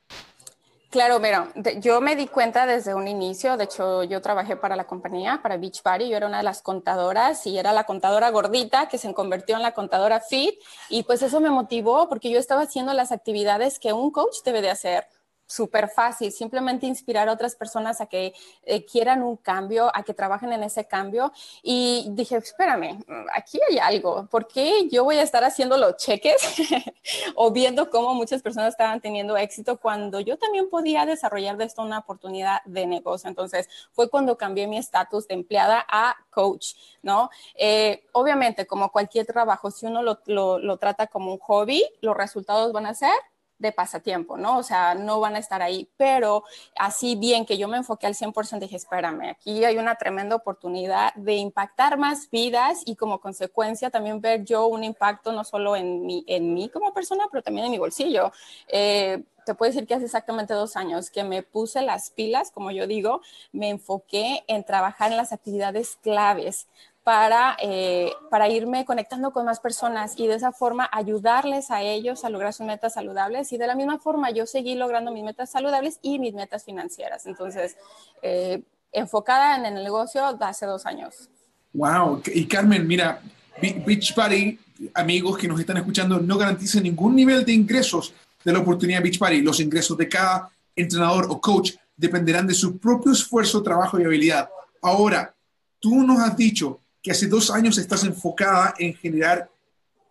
Claro, 0.89 1.19
mira, 1.19 1.51
yo 1.81 1.99
me 1.99 2.15
di 2.15 2.27
cuenta 2.27 2.65
desde 2.65 2.93
un 2.93 3.09
inicio, 3.09 3.57
de 3.57 3.65
hecho 3.65 4.03
yo 4.03 4.21
trabajé 4.21 4.55
para 4.55 4.77
la 4.77 4.85
compañía, 4.85 5.41
para 5.43 5.57
Beachbody, 5.57 6.09
yo 6.09 6.15
era 6.15 6.27
una 6.27 6.37
de 6.37 6.43
las 6.43 6.61
contadoras 6.61 7.45
y 7.45 7.57
era 7.57 7.73
la 7.73 7.83
contadora 7.83 8.29
gordita 8.29 8.87
que 8.87 8.97
se 8.97 9.13
convirtió 9.13 9.57
en 9.57 9.63
la 9.63 9.73
contadora 9.73 10.21
fit 10.21 10.55
y 10.89 11.03
pues 11.03 11.21
eso 11.21 11.41
me 11.41 11.49
motivó 11.49 12.07
porque 12.07 12.29
yo 12.29 12.39
estaba 12.39 12.61
haciendo 12.61 12.93
las 12.93 13.11
actividades 13.11 13.79
que 13.79 13.91
un 13.91 14.11
coach 14.11 14.37
debe 14.45 14.61
de 14.61 14.69
hacer 14.69 15.07
súper 15.47 15.89
fácil, 15.89 16.31
simplemente 16.31 16.85
inspirar 16.85 17.29
a 17.29 17.31
otras 17.31 17.55
personas 17.55 18.01
a 18.01 18.05
que 18.05 18.33
eh, 18.63 18.85
quieran 18.85 19.23
un 19.23 19.37
cambio, 19.37 19.89
a 19.95 20.03
que 20.03 20.13
trabajen 20.13 20.51
en 20.51 20.63
ese 20.63 20.85
cambio. 20.85 21.31
Y 21.63 22.07
dije, 22.11 22.35
espérame, 22.35 23.03
aquí 23.33 23.59
hay 23.69 23.79
algo, 23.79 24.27
¿por 24.27 24.47
qué 24.47 24.87
yo 24.89 25.05
voy 25.05 25.15
a 25.15 25.21
estar 25.21 25.43
haciendo 25.43 25.77
los 25.77 25.95
cheques 25.97 26.35
o 27.35 27.51
viendo 27.51 27.89
cómo 27.89 28.13
muchas 28.13 28.41
personas 28.43 28.69
estaban 28.69 28.99
teniendo 28.99 29.37
éxito 29.37 29.77
cuando 29.77 30.19
yo 30.19 30.37
también 30.37 30.69
podía 30.69 31.05
desarrollar 31.05 31.57
de 31.57 31.65
esto 31.65 31.81
una 31.81 31.99
oportunidad 31.99 32.61
de 32.65 32.85
negocio? 32.85 33.29
Entonces 33.29 33.69
fue 33.93 34.09
cuando 34.09 34.37
cambié 34.37 34.67
mi 34.67 34.77
estatus 34.77 35.27
de 35.27 35.35
empleada 35.35 35.85
a 35.87 36.15
coach, 36.29 36.73
¿no? 37.01 37.29
Eh, 37.55 38.05
obviamente, 38.11 38.67
como 38.67 38.91
cualquier 38.91 39.25
trabajo, 39.25 39.71
si 39.71 39.85
uno 39.85 40.03
lo, 40.03 40.19
lo 40.59 40.77
trata 40.77 41.07
como 41.07 41.31
un 41.31 41.39
hobby, 41.39 41.83
los 42.01 42.15
resultados 42.15 42.73
van 42.73 42.85
a 42.85 42.93
ser 42.93 43.13
de 43.59 43.71
pasatiempo, 43.71 44.37
¿no? 44.37 44.57
O 44.57 44.63
sea, 44.63 44.95
no 44.95 45.19
van 45.19 45.35
a 45.35 45.39
estar 45.39 45.61
ahí, 45.61 45.89
pero 45.97 46.43
así 46.77 47.15
bien 47.15 47.45
que 47.45 47.57
yo 47.57 47.67
me 47.67 47.77
enfoqué 47.77 48.07
al 48.07 48.15
100%, 48.15 48.59
dije, 48.59 48.75
espérame, 48.75 49.31
aquí 49.31 49.65
hay 49.65 49.77
una 49.77 49.95
tremenda 49.95 50.35
oportunidad 50.35 51.13
de 51.15 51.35
impactar 51.35 51.97
más 51.97 52.29
vidas 52.29 52.81
y 52.85 52.95
como 52.95 53.19
consecuencia 53.19 53.89
también 53.89 54.21
ver 54.21 54.43
yo 54.43 54.67
un 54.67 54.83
impacto 54.83 55.31
no 55.31 55.43
solo 55.43 55.75
en 55.75 56.05
mí, 56.05 56.23
en 56.27 56.53
mí 56.53 56.69
como 56.69 56.93
persona, 56.93 57.25
pero 57.31 57.43
también 57.43 57.65
en 57.65 57.71
mi 57.71 57.79
bolsillo. 57.79 58.31
Eh, 58.67 59.23
te 59.47 59.55
puedo 59.55 59.71
decir 59.71 59.87
que 59.87 59.93
hace 59.93 60.05
exactamente 60.05 60.53
dos 60.53 60.75
años 60.75 61.09
que 61.09 61.23
me 61.23 61.41
puse 61.41 61.81
las 61.81 62.09
pilas, 62.09 62.51
como 62.51 62.69
yo 62.71 62.85
digo, 62.85 63.21
me 63.53 63.69
enfoqué 63.69 64.43
en 64.47 64.65
trabajar 64.65 65.11
en 65.11 65.17
las 65.17 65.31
actividades 65.31 65.95
claves 66.03 66.67
para, 67.07 67.55
eh, 67.61 68.11
para 68.29 68.49
irme 68.49 68.83
conectando 68.83 69.31
con 69.31 69.45
más 69.45 69.61
personas 69.61 70.15
y 70.17 70.27
de 70.27 70.33
esa 70.33 70.51
forma 70.51 70.89
ayudarles 70.91 71.71
a 71.71 71.81
ellos 71.81 72.25
a 72.25 72.29
lograr 72.29 72.51
sus 72.51 72.65
metas 72.65 72.95
saludables 72.95 73.53
y 73.53 73.57
de 73.57 73.65
la 73.65 73.75
misma 73.75 73.97
forma 73.97 74.29
yo 74.31 74.45
seguí 74.45 74.75
logrando 74.75 75.13
mis 75.13 75.23
metas 75.23 75.49
saludables 75.49 75.99
y 76.01 76.19
mis 76.19 76.33
metas 76.33 76.65
financieras. 76.65 77.25
Entonces, 77.25 77.77
eh, 78.21 78.61
enfocada 78.91 79.55
en 79.55 79.77
el 79.77 79.85
negocio 79.85 80.33
de 80.33 80.43
hace 80.43 80.65
dos 80.65 80.85
años. 80.85 81.29
Wow, 81.71 82.23
y 82.25 82.45
Carmen, 82.45 82.85
mira, 82.85 83.21
Beach 83.61 84.13
Party, 84.13 84.59
amigos 84.93 85.37
que 85.37 85.47
nos 85.47 85.61
están 85.61 85.77
escuchando, 85.77 86.19
no 86.19 86.37
garantiza 86.37 86.81
ningún 86.81 87.15
nivel 87.15 87.45
de 87.45 87.53
ingresos 87.53 88.13
de 88.43 88.51
la 88.51 88.59
oportunidad 88.59 89.01
Beach 89.01 89.17
Party. 89.17 89.39
Los 89.39 89.61
ingresos 89.61 89.97
de 89.97 90.09
cada 90.09 90.49
entrenador 90.75 91.27
o 91.29 91.39
coach 91.39 91.71
dependerán 91.95 92.47
de 92.47 92.53
su 92.53 92.77
propio 92.77 93.13
esfuerzo, 93.13 93.63
trabajo 93.63 93.97
y 93.97 94.03
habilidad. 94.03 94.49
Ahora, 94.81 95.33
tú 95.79 96.03
nos 96.03 96.19
has 96.19 96.35
dicho 96.35 96.81
que 97.07 97.11
hace 97.11 97.27
dos 97.27 97.49
años 97.49 97.77
estás 97.77 98.03
enfocada 98.03 98.73
en 98.77 98.93
generar 98.93 99.49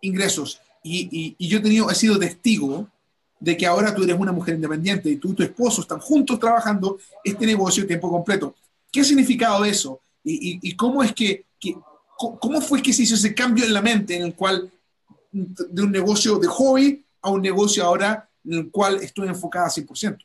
ingresos 0.01 0.59
y, 0.81 1.35
yo 1.37 1.59
he, 1.59 1.93
sido 1.93 2.17
testigo 2.17 2.87
de 3.39 3.55
que 3.55 3.67
ahora 3.67 3.93
tú 3.93 4.01
eres 4.01 4.17
una 4.17 4.31
mujer 4.31 4.55
independiente 4.55 5.07
y 5.07 5.17
tu 5.17 5.35
esposo 5.43 5.81
están 5.81 5.99
juntos 5.99 6.39
trabajando 6.39 6.97
este 7.23 7.45
negocio 7.45 7.85
tiempo 7.85 8.09
completo. 8.09 8.55
¿Qué 8.91 9.01
ha 9.01 9.03
significado 9.03 9.63
eso? 9.63 10.01
¿Y, 10.23 10.75
cómo 10.75 11.03
es 11.03 11.13
que, 11.13 11.45
que, 11.59 11.77
cómo 12.17 12.61
fue 12.61 12.81
que 12.81 12.91
se 12.91 13.03
hizo 13.03 13.13
ese 13.13 13.35
cambio 13.35 13.63
en 13.63 13.75
la 13.75 13.81
mente 13.83 14.15
en 14.15 14.23
el 14.23 14.33
cual 14.33 14.71
de 15.31 15.83
un 15.83 15.91
negocio 15.91 16.39
de 16.39 16.47
hobby 16.47 17.05
a 17.21 17.29
un 17.29 17.43
negocio 17.43 17.83
ahora 17.83 18.27
en 18.43 18.53
el 18.53 18.71
cual 18.71 18.95
estoy 19.03 19.27
enfocada 19.27 19.67
100%? 19.67 20.17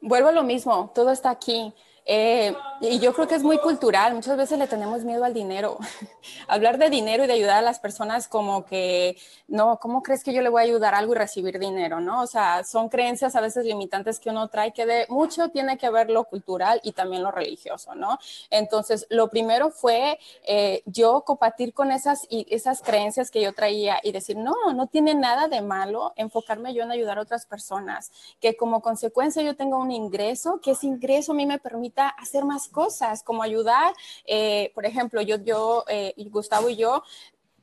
Vuelvo 0.00 0.28
a 0.28 0.32
lo 0.32 0.44
mismo, 0.44 0.90
todo 0.94 1.10
está 1.10 1.28
aquí. 1.28 1.74
Eh, 2.06 2.54
y 2.90 2.98
yo 2.98 3.14
creo 3.14 3.26
que 3.26 3.34
es 3.34 3.42
muy 3.42 3.58
cultural, 3.58 4.14
muchas 4.14 4.36
veces 4.36 4.58
le 4.58 4.66
tenemos 4.66 5.04
miedo 5.04 5.24
al 5.24 5.34
dinero. 5.34 5.78
Hablar 6.48 6.78
de 6.78 6.90
dinero 6.90 7.24
y 7.24 7.26
de 7.26 7.32
ayudar 7.32 7.58
a 7.58 7.62
las 7.62 7.78
personas 7.78 8.28
como 8.28 8.64
que, 8.64 9.16
no, 9.48 9.78
¿cómo 9.78 10.02
crees 10.02 10.22
que 10.22 10.32
yo 10.32 10.42
le 10.42 10.48
voy 10.48 10.62
a 10.62 10.64
ayudar 10.64 10.94
algo 10.94 11.14
y 11.14 11.18
recibir 11.18 11.58
dinero? 11.58 12.00
¿no? 12.00 12.22
O 12.22 12.26
sea, 12.26 12.64
son 12.64 12.88
creencias 12.88 13.36
a 13.36 13.40
veces 13.40 13.64
limitantes 13.64 14.18
que 14.20 14.30
uno 14.30 14.48
trae 14.48 14.72
que 14.72 14.86
de 14.86 15.06
mucho 15.08 15.48
tiene 15.48 15.78
que 15.78 15.90
ver 15.90 16.10
lo 16.10 16.24
cultural 16.24 16.80
y 16.82 16.92
también 16.92 17.22
lo 17.22 17.30
religioso, 17.30 17.94
¿no? 17.94 18.18
Entonces, 18.50 19.06
lo 19.10 19.28
primero 19.28 19.70
fue 19.70 20.18
eh, 20.46 20.82
yo 20.86 21.22
compartir 21.22 21.72
con 21.72 21.92
esas, 21.92 22.26
y 22.28 22.46
esas 22.54 22.82
creencias 22.82 23.30
que 23.30 23.40
yo 23.40 23.52
traía 23.52 23.98
y 24.02 24.12
decir, 24.12 24.36
no, 24.36 24.54
no 24.74 24.86
tiene 24.86 25.14
nada 25.14 25.48
de 25.48 25.62
malo 25.62 26.12
enfocarme 26.16 26.74
yo 26.74 26.82
en 26.82 26.90
ayudar 26.90 27.18
a 27.18 27.22
otras 27.22 27.46
personas, 27.46 28.10
que 28.40 28.56
como 28.56 28.80
consecuencia 28.80 29.42
yo 29.42 29.56
tengo 29.56 29.78
un 29.78 29.90
ingreso, 29.90 30.60
que 30.60 30.72
ese 30.72 30.86
ingreso 30.86 31.32
a 31.32 31.34
mí 31.34 31.46
me 31.46 31.58
permite 31.58 32.02
hacer 32.18 32.44
más 32.44 32.68
cosas, 32.74 33.22
como 33.22 33.42
ayudar. 33.42 33.94
Eh, 34.26 34.72
por 34.74 34.84
ejemplo, 34.84 35.22
yo, 35.22 35.36
yo 35.36 35.84
eh, 35.88 36.12
Gustavo 36.30 36.68
y 36.68 36.76
yo 36.76 37.02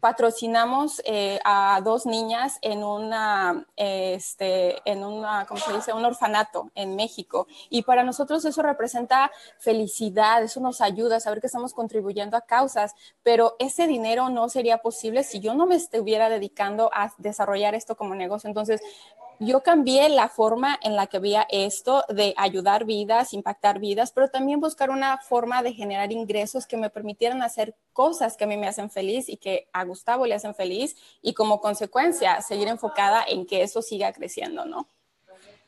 patrocinamos 0.01 0.99
eh, 1.05 1.39
a 1.45 1.79
dos 1.83 2.07
niñas 2.07 2.57
en 2.63 2.83
una, 2.83 3.67
este, 3.77 4.77
en 4.89 5.03
una, 5.03 5.45
¿cómo 5.45 5.61
se 5.61 5.73
dice? 5.73 5.93
Un 5.93 6.03
orfanato 6.03 6.71
en 6.73 6.95
México. 6.95 7.47
Y 7.69 7.83
para 7.83 8.03
nosotros 8.03 8.43
eso 8.43 8.63
representa 8.63 9.31
felicidad, 9.59 10.41
eso 10.43 10.59
nos 10.59 10.81
ayuda 10.81 11.17
a 11.17 11.19
saber 11.19 11.39
que 11.39 11.47
estamos 11.47 11.73
contribuyendo 11.73 12.35
a 12.35 12.41
causas, 12.41 12.95
pero 13.21 13.55
ese 13.59 13.85
dinero 13.85 14.29
no 14.29 14.49
sería 14.49 14.79
posible 14.79 15.23
si 15.23 15.39
yo 15.39 15.53
no 15.53 15.67
me 15.67 15.75
estuviera 15.75 16.29
dedicando 16.29 16.89
a 16.93 17.13
desarrollar 17.19 17.75
esto 17.75 17.95
como 17.95 18.15
negocio. 18.15 18.47
Entonces, 18.47 18.81
yo 19.41 19.63
cambié 19.63 20.07
la 20.09 20.29
forma 20.29 20.77
en 20.83 20.95
la 20.95 21.07
que 21.07 21.17
veía 21.17 21.47
esto 21.49 22.03
de 22.13 22.35
ayudar 22.37 22.85
vidas, 22.85 23.33
impactar 23.33 23.79
vidas, 23.79 24.11
pero 24.11 24.29
también 24.29 24.59
buscar 24.59 24.91
una 24.91 25.17
forma 25.17 25.63
de 25.63 25.73
generar 25.73 26.11
ingresos 26.11 26.67
que 26.67 26.77
me 26.77 26.91
permitieran 26.91 27.41
hacer 27.41 27.73
cosas 27.91 28.37
que 28.37 28.43
a 28.43 28.47
mí 28.47 28.55
me 28.55 28.67
hacen 28.67 28.91
feliz 28.91 29.27
y 29.29 29.37
que 29.37 29.67
a 29.73 29.83
Gustavo 29.83 30.27
le 30.27 30.35
hacen 30.35 30.53
feliz 30.53 30.95
y 31.23 31.33
como 31.33 31.59
consecuencia 31.59 32.39
seguir 32.41 32.67
enfocada 32.67 33.23
en 33.27 33.47
que 33.47 33.63
eso 33.63 33.81
siga 33.81 34.13
creciendo, 34.13 34.65
¿no? 34.65 34.87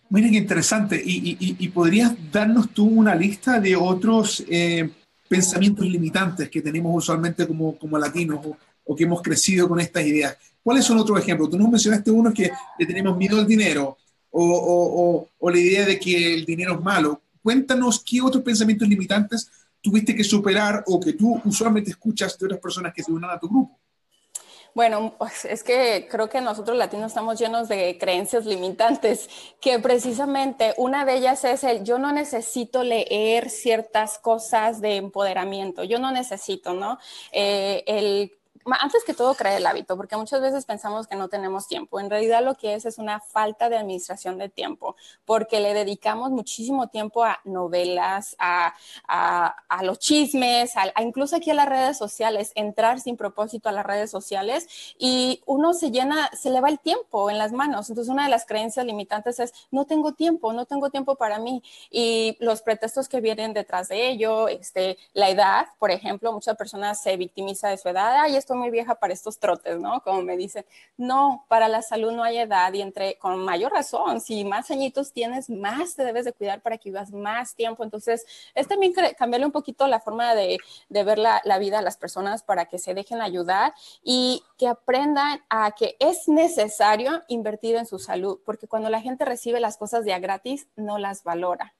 Miren 0.09 0.35
interesante. 0.35 1.01
¿Y, 1.03 1.67
podrías 1.69 2.13
darnos 2.31 2.69
tú 2.69 2.85
una 2.85 3.15
lista 3.15 3.59
de 3.59 3.75
otros 3.75 4.43
eh, 4.47 4.87
pensamientos 5.27 5.87
limitantes 5.87 6.47
que 6.47 6.61
tenemos 6.61 6.95
usualmente 6.95 7.47
como, 7.47 7.75
como 7.79 7.97
latinos 7.97 8.39
o 8.85 8.95
que 8.95 9.05
hemos 9.05 9.23
crecido 9.23 9.67
con 9.67 9.79
estas 9.79 10.05
ideas? 10.05 10.37
¿Cuáles 10.63 10.85
son 10.85 10.97
otros 10.97 11.19
ejemplos? 11.19 11.49
Tú 11.49 11.57
nos 11.57 11.69
mencionaste 11.69 12.09
uno 12.09 12.33
que 12.33 12.49
le 12.79 12.85
tenemos 12.85 13.17
miedo 13.17 13.37
al 13.37 13.45
dinero 13.45 13.97
o, 14.31 15.27
la 15.41 15.57
idea 15.57 15.85
de 15.85 15.99
que 15.99 16.33
el 16.33 16.45
dinero 16.45 16.75
es 16.75 16.81
malo. 16.81 17.21
Cuéntanos 17.41 18.01
qué 18.03 18.21
otros 18.21 18.43
pensamientos 18.43 18.87
limitantes 18.87 19.51
tuviste 19.81 20.15
que 20.15 20.23
superar 20.23 20.83
o 20.87 20.99
que 20.99 21.13
tú 21.13 21.41
usualmente 21.43 21.91
escuchas 21.91 22.39
de 22.39 22.45
otras 22.45 22.61
personas 22.61 22.93
que 22.93 23.03
se 23.03 23.11
unan 23.11 23.31
a 23.31 23.39
tu 23.39 23.49
grupo. 23.49 23.77
Bueno, 24.73 25.13
pues, 25.19 25.45
es 25.45 25.63
que 25.63 26.07
creo 26.09 26.29
que 26.29 26.41
nosotros 26.41 26.75
latinos 26.77 27.11
estamos 27.11 27.37
llenos 27.37 27.67
de 27.67 27.97
creencias 27.99 28.45
limitantes, 28.45 29.29
que 29.61 29.77
precisamente 29.77 30.73
una 30.77 31.05
de 31.05 31.15
ellas 31.15 31.43
es 31.43 31.63
el 31.63 31.83
yo 31.83 31.99
no 31.99 32.11
necesito 32.11 32.83
leer 32.83 33.51
ciertas 33.51 34.17
cosas 34.17 34.81
de 34.81 34.95
empoderamiento, 34.95 35.83
yo 35.83 35.99
no 35.99 36.11
necesito, 36.11 36.73
¿no? 36.73 36.97
Eh, 37.31 37.83
el 37.85 38.31
antes 38.79 39.03
que 39.03 39.13
todo, 39.13 39.33
crear 39.35 39.57
el 39.57 39.65
hábito, 39.65 39.97
porque 39.97 40.15
muchas 40.17 40.41
veces 40.41 40.65
pensamos 40.65 41.07
que 41.07 41.15
no 41.15 41.27
tenemos 41.27 41.67
tiempo. 41.67 41.99
En 41.99 42.09
realidad 42.09 42.43
lo 42.43 42.55
que 42.55 42.75
es 42.75 42.85
es 42.85 42.97
una 42.97 43.19
falta 43.19 43.69
de 43.69 43.77
administración 43.77 44.37
de 44.37 44.49
tiempo, 44.49 44.95
porque 45.25 45.59
le 45.59 45.73
dedicamos 45.73 46.31
muchísimo 46.31 46.87
tiempo 46.87 47.23
a 47.23 47.39
novelas, 47.43 48.35
a, 48.39 48.73
los 49.81 49.99
chismes, 49.99 50.75
a, 50.77 51.01
incluso 51.01 51.35
aquí 51.35 51.51
a 51.51 51.53
las 51.53 51.67
redes 51.67 51.97
sociales, 51.97 52.51
entrar 52.55 52.99
sin 52.99 53.17
propósito 53.17 53.69
a 53.69 53.71
las 53.71 53.85
redes 53.85 54.09
sociales 54.11 54.67
y 54.97 55.41
uno 55.45 55.73
se 55.73 55.91
llena, 55.91 56.29
se 56.33 56.49
le 56.49 56.61
va 56.61 56.69
el 56.69 56.79
tiempo 56.79 57.29
en 57.29 57.37
las 57.37 57.51
manos. 57.51 57.89
Entonces 57.89 58.11
una 58.11 58.23
de 58.23 58.29
las 58.29 58.45
creencias 58.45 58.85
limitantes 58.85 59.39
es, 59.39 59.53
no 59.71 59.85
tengo 59.85 60.13
tiempo, 60.13 60.53
no 60.53 60.65
tengo 60.65 60.89
tiempo 60.89 61.15
para 61.15 61.39
mí. 61.39 61.63
Y 61.89 62.37
los 62.39 62.61
pretextos 62.61 63.09
que 63.09 63.21
vienen 63.21 63.53
detrás 63.53 63.89
de 63.89 64.09
ello, 64.09 64.47
este, 64.47 64.97
la 65.13 65.29
edad, 65.29 65.67
por 65.79 65.91
ejemplo, 65.91 66.31
muchas 66.31 66.55
personas 66.57 67.01
se 67.01 67.17
victimizan 67.17 67.71
de 67.71 67.77
su 67.77 67.89
edad, 67.89 68.27
y 68.29 68.35
esto 68.35 68.52
muy 68.55 68.69
vieja 68.69 68.95
para 68.95 69.13
estos 69.13 69.39
trotes, 69.39 69.79
¿no? 69.79 70.01
Como 70.01 70.21
me 70.21 70.37
dicen, 70.37 70.65
no, 70.97 71.45
para 71.47 71.67
la 71.67 71.81
salud 71.81 72.11
no 72.11 72.23
hay 72.23 72.37
edad 72.37 72.71
y 72.73 72.81
entre, 72.81 73.17
con 73.17 73.43
mayor 73.43 73.71
razón, 73.71 74.21
si 74.21 74.45
más 74.45 74.71
añitos 74.71 75.11
tienes, 75.13 75.49
más 75.49 75.95
te 75.95 76.03
debes 76.03 76.25
de 76.25 76.33
cuidar 76.33 76.61
para 76.61 76.77
que 76.77 76.89
vivas 76.89 77.11
más 77.11 77.55
tiempo. 77.55 77.83
Entonces, 77.83 78.25
es 78.55 78.67
también 78.67 78.93
cambiarle 79.17 79.45
un 79.45 79.51
poquito 79.51 79.87
la 79.87 79.99
forma 79.99 80.35
de, 80.35 80.57
ver 80.89 81.17
la, 81.17 81.41
la 81.43 81.57
vida 81.59 81.79
a 81.79 81.81
las 81.81 81.97
personas 81.97 82.43
para 82.43 82.65
que 82.65 82.79
se 82.79 82.93
dejen 82.93 83.21
ayudar 83.21 83.73
y 84.03 84.43
que 84.57 84.67
aprendan 84.67 85.41
a 85.49 85.71
que 85.71 85.95
es 85.99 86.27
necesario 86.27 87.21
invertir 87.27 87.75
en 87.75 87.85
su 87.85 87.99
salud, 87.99 88.39
porque 88.45 88.67
cuando 88.67 88.89
la 88.89 89.01
gente 89.01 89.25
recibe 89.25 89.59
las 89.59 89.77
cosas 89.77 90.05
de 90.05 90.13
a 90.13 90.19
gratis, 90.19 90.67
no 90.75 90.97
las 90.97 91.23
valora 91.23 91.73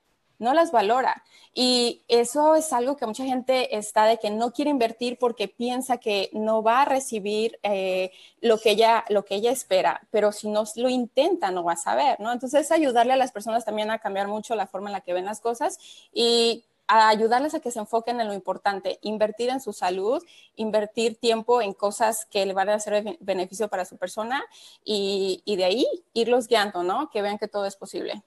no 0.44 0.54
las 0.54 0.72
valora. 0.72 1.24
Y 1.56 2.04
eso 2.08 2.56
es 2.56 2.74
algo 2.74 2.98
que 2.98 3.06
mucha 3.06 3.26
gente 3.26 3.78
está 3.78 4.06
de 4.06 4.18
que 4.18 4.32
no 4.32 4.52
quiere 4.54 4.72
invertir 4.72 5.18
porque 5.20 5.48
piensa 5.48 5.98
que 5.98 6.30
no 6.34 6.64
va 6.64 6.82
a 6.82 6.86
recibir 6.86 7.60
eh, 7.64 8.12
lo, 8.42 8.58
que 8.58 8.72
ella, 8.72 9.06
lo 9.10 9.24
que 9.24 9.36
ella 9.36 9.52
espera, 9.52 10.02
pero 10.12 10.32
si 10.32 10.50
no 10.50 10.64
lo 10.76 10.90
intenta 10.90 11.52
no 11.52 11.64
va 11.64 11.74
a 11.74 11.78
saber, 11.78 12.20
¿no? 12.20 12.32
Entonces 12.32 12.72
ayudarle 12.72 13.14
a 13.14 13.18
las 13.18 13.32
personas 13.32 13.66
también 13.66 13.92
a 13.92 14.00
cambiar 14.00 14.28
mucho 14.28 14.56
la 14.56 14.68
forma 14.68 14.90
en 14.90 14.94
la 14.94 15.02
que 15.02 15.14
ven 15.14 15.26
las 15.26 15.42
cosas 15.42 15.80
y 16.12 16.66
ayudarles 16.88 17.54
a 17.54 17.60
que 17.60 17.72
se 17.72 17.80
enfoquen 17.80 18.20
en 18.20 18.28
lo 18.28 18.34
importante, 18.34 19.00
invertir 19.02 19.50
en 19.50 19.62
su 19.62 19.74
salud, 19.74 20.24
invertir 20.56 21.18
tiempo 21.18 21.62
en 21.62 21.74
cosas 21.74 22.26
que 22.26 22.46
le 22.46 22.54
van 22.54 22.70
a 22.70 22.76
hacer 22.76 23.18
beneficio 23.20 23.68
para 23.70 23.86
su 23.86 23.98
persona 23.98 24.44
y, 24.84 25.42
y 25.46 25.56
de 25.56 25.66
ahí 25.66 25.88
irlos 26.14 26.48
guiando, 26.48 26.84
¿no? 26.84 27.10
Que 27.10 27.22
vean 27.22 27.38
que 27.38 27.48
todo 27.48 27.66
es 27.66 27.76
posible. 27.76 28.24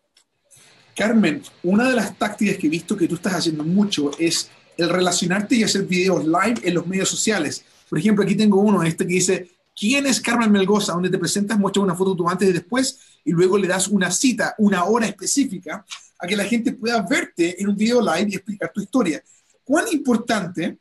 Carmen, 0.96 1.42
una 1.62 1.90
de 1.90 1.94
las 1.94 2.16
tácticas 2.16 2.56
que 2.56 2.68
he 2.68 2.70
visto 2.70 2.96
que 2.96 3.06
tú 3.06 3.16
estás 3.16 3.34
haciendo 3.34 3.62
mucho 3.62 4.10
es 4.18 4.48
el 4.78 4.88
relacionarte 4.88 5.54
y 5.54 5.62
hacer 5.62 5.82
videos 5.82 6.24
live 6.24 6.60
en 6.62 6.74
los 6.74 6.86
medios 6.86 7.10
sociales. 7.10 7.62
Por 7.88 7.98
ejemplo, 7.98 8.24
aquí 8.24 8.34
tengo 8.34 8.60
uno, 8.60 8.82
este 8.82 9.06
que 9.06 9.12
dice, 9.12 9.50
¿quién 9.78 10.06
es 10.06 10.22
Carmen 10.22 10.50
Melgoza? 10.50 10.94
Donde 10.94 11.10
te 11.10 11.18
presentas, 11.18 11.58
muestras 11.58 11.84
una 11.84 11.94
foto 11.94 12.16
tu 12.16 12.26
antes 12.26 12.48
y 12.48 12.52
después 12.52 12.98
y 13.26 13.32
luego 13.32 13.58
le 13.58 13.68
das 13.68 13.88
una 13.88 14.10
cita, 14.10 14.54
una 14.56 14.84
hora 14.84 15.06
específica 15.06 15.84
a 16.18 16.26
que 16.26 16.34
la 16.34 16.44
gente 16.44 16.72
pueda 16.72 17.02
verte 17.02 17.60
en 17.60 17.68
un 17.68 17.76
video 17.76 18.00
live 18.00 18.30
y 18.30 18.36
explicar 18.36 18.72
tu 18.72 18.80
historia. 18.80 19.22
¿Cuán 19.64 19.84
importante 19.92 20.78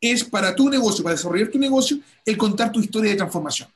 es 0.00 0.22
para 0.22 0.54
tu 0.54 0.70
negocio, 0.70 1.02
para 1.02 1.16
desarrollar 1.16 1.48
tu 1.48 1.58
negocio, 1.58 1.98
el 2.24 2.36
contar 2.36 2.70
tu 2.70 2.78
historia 2.78 3.10
de 3.10 3.16
transformación? 3.16 3.68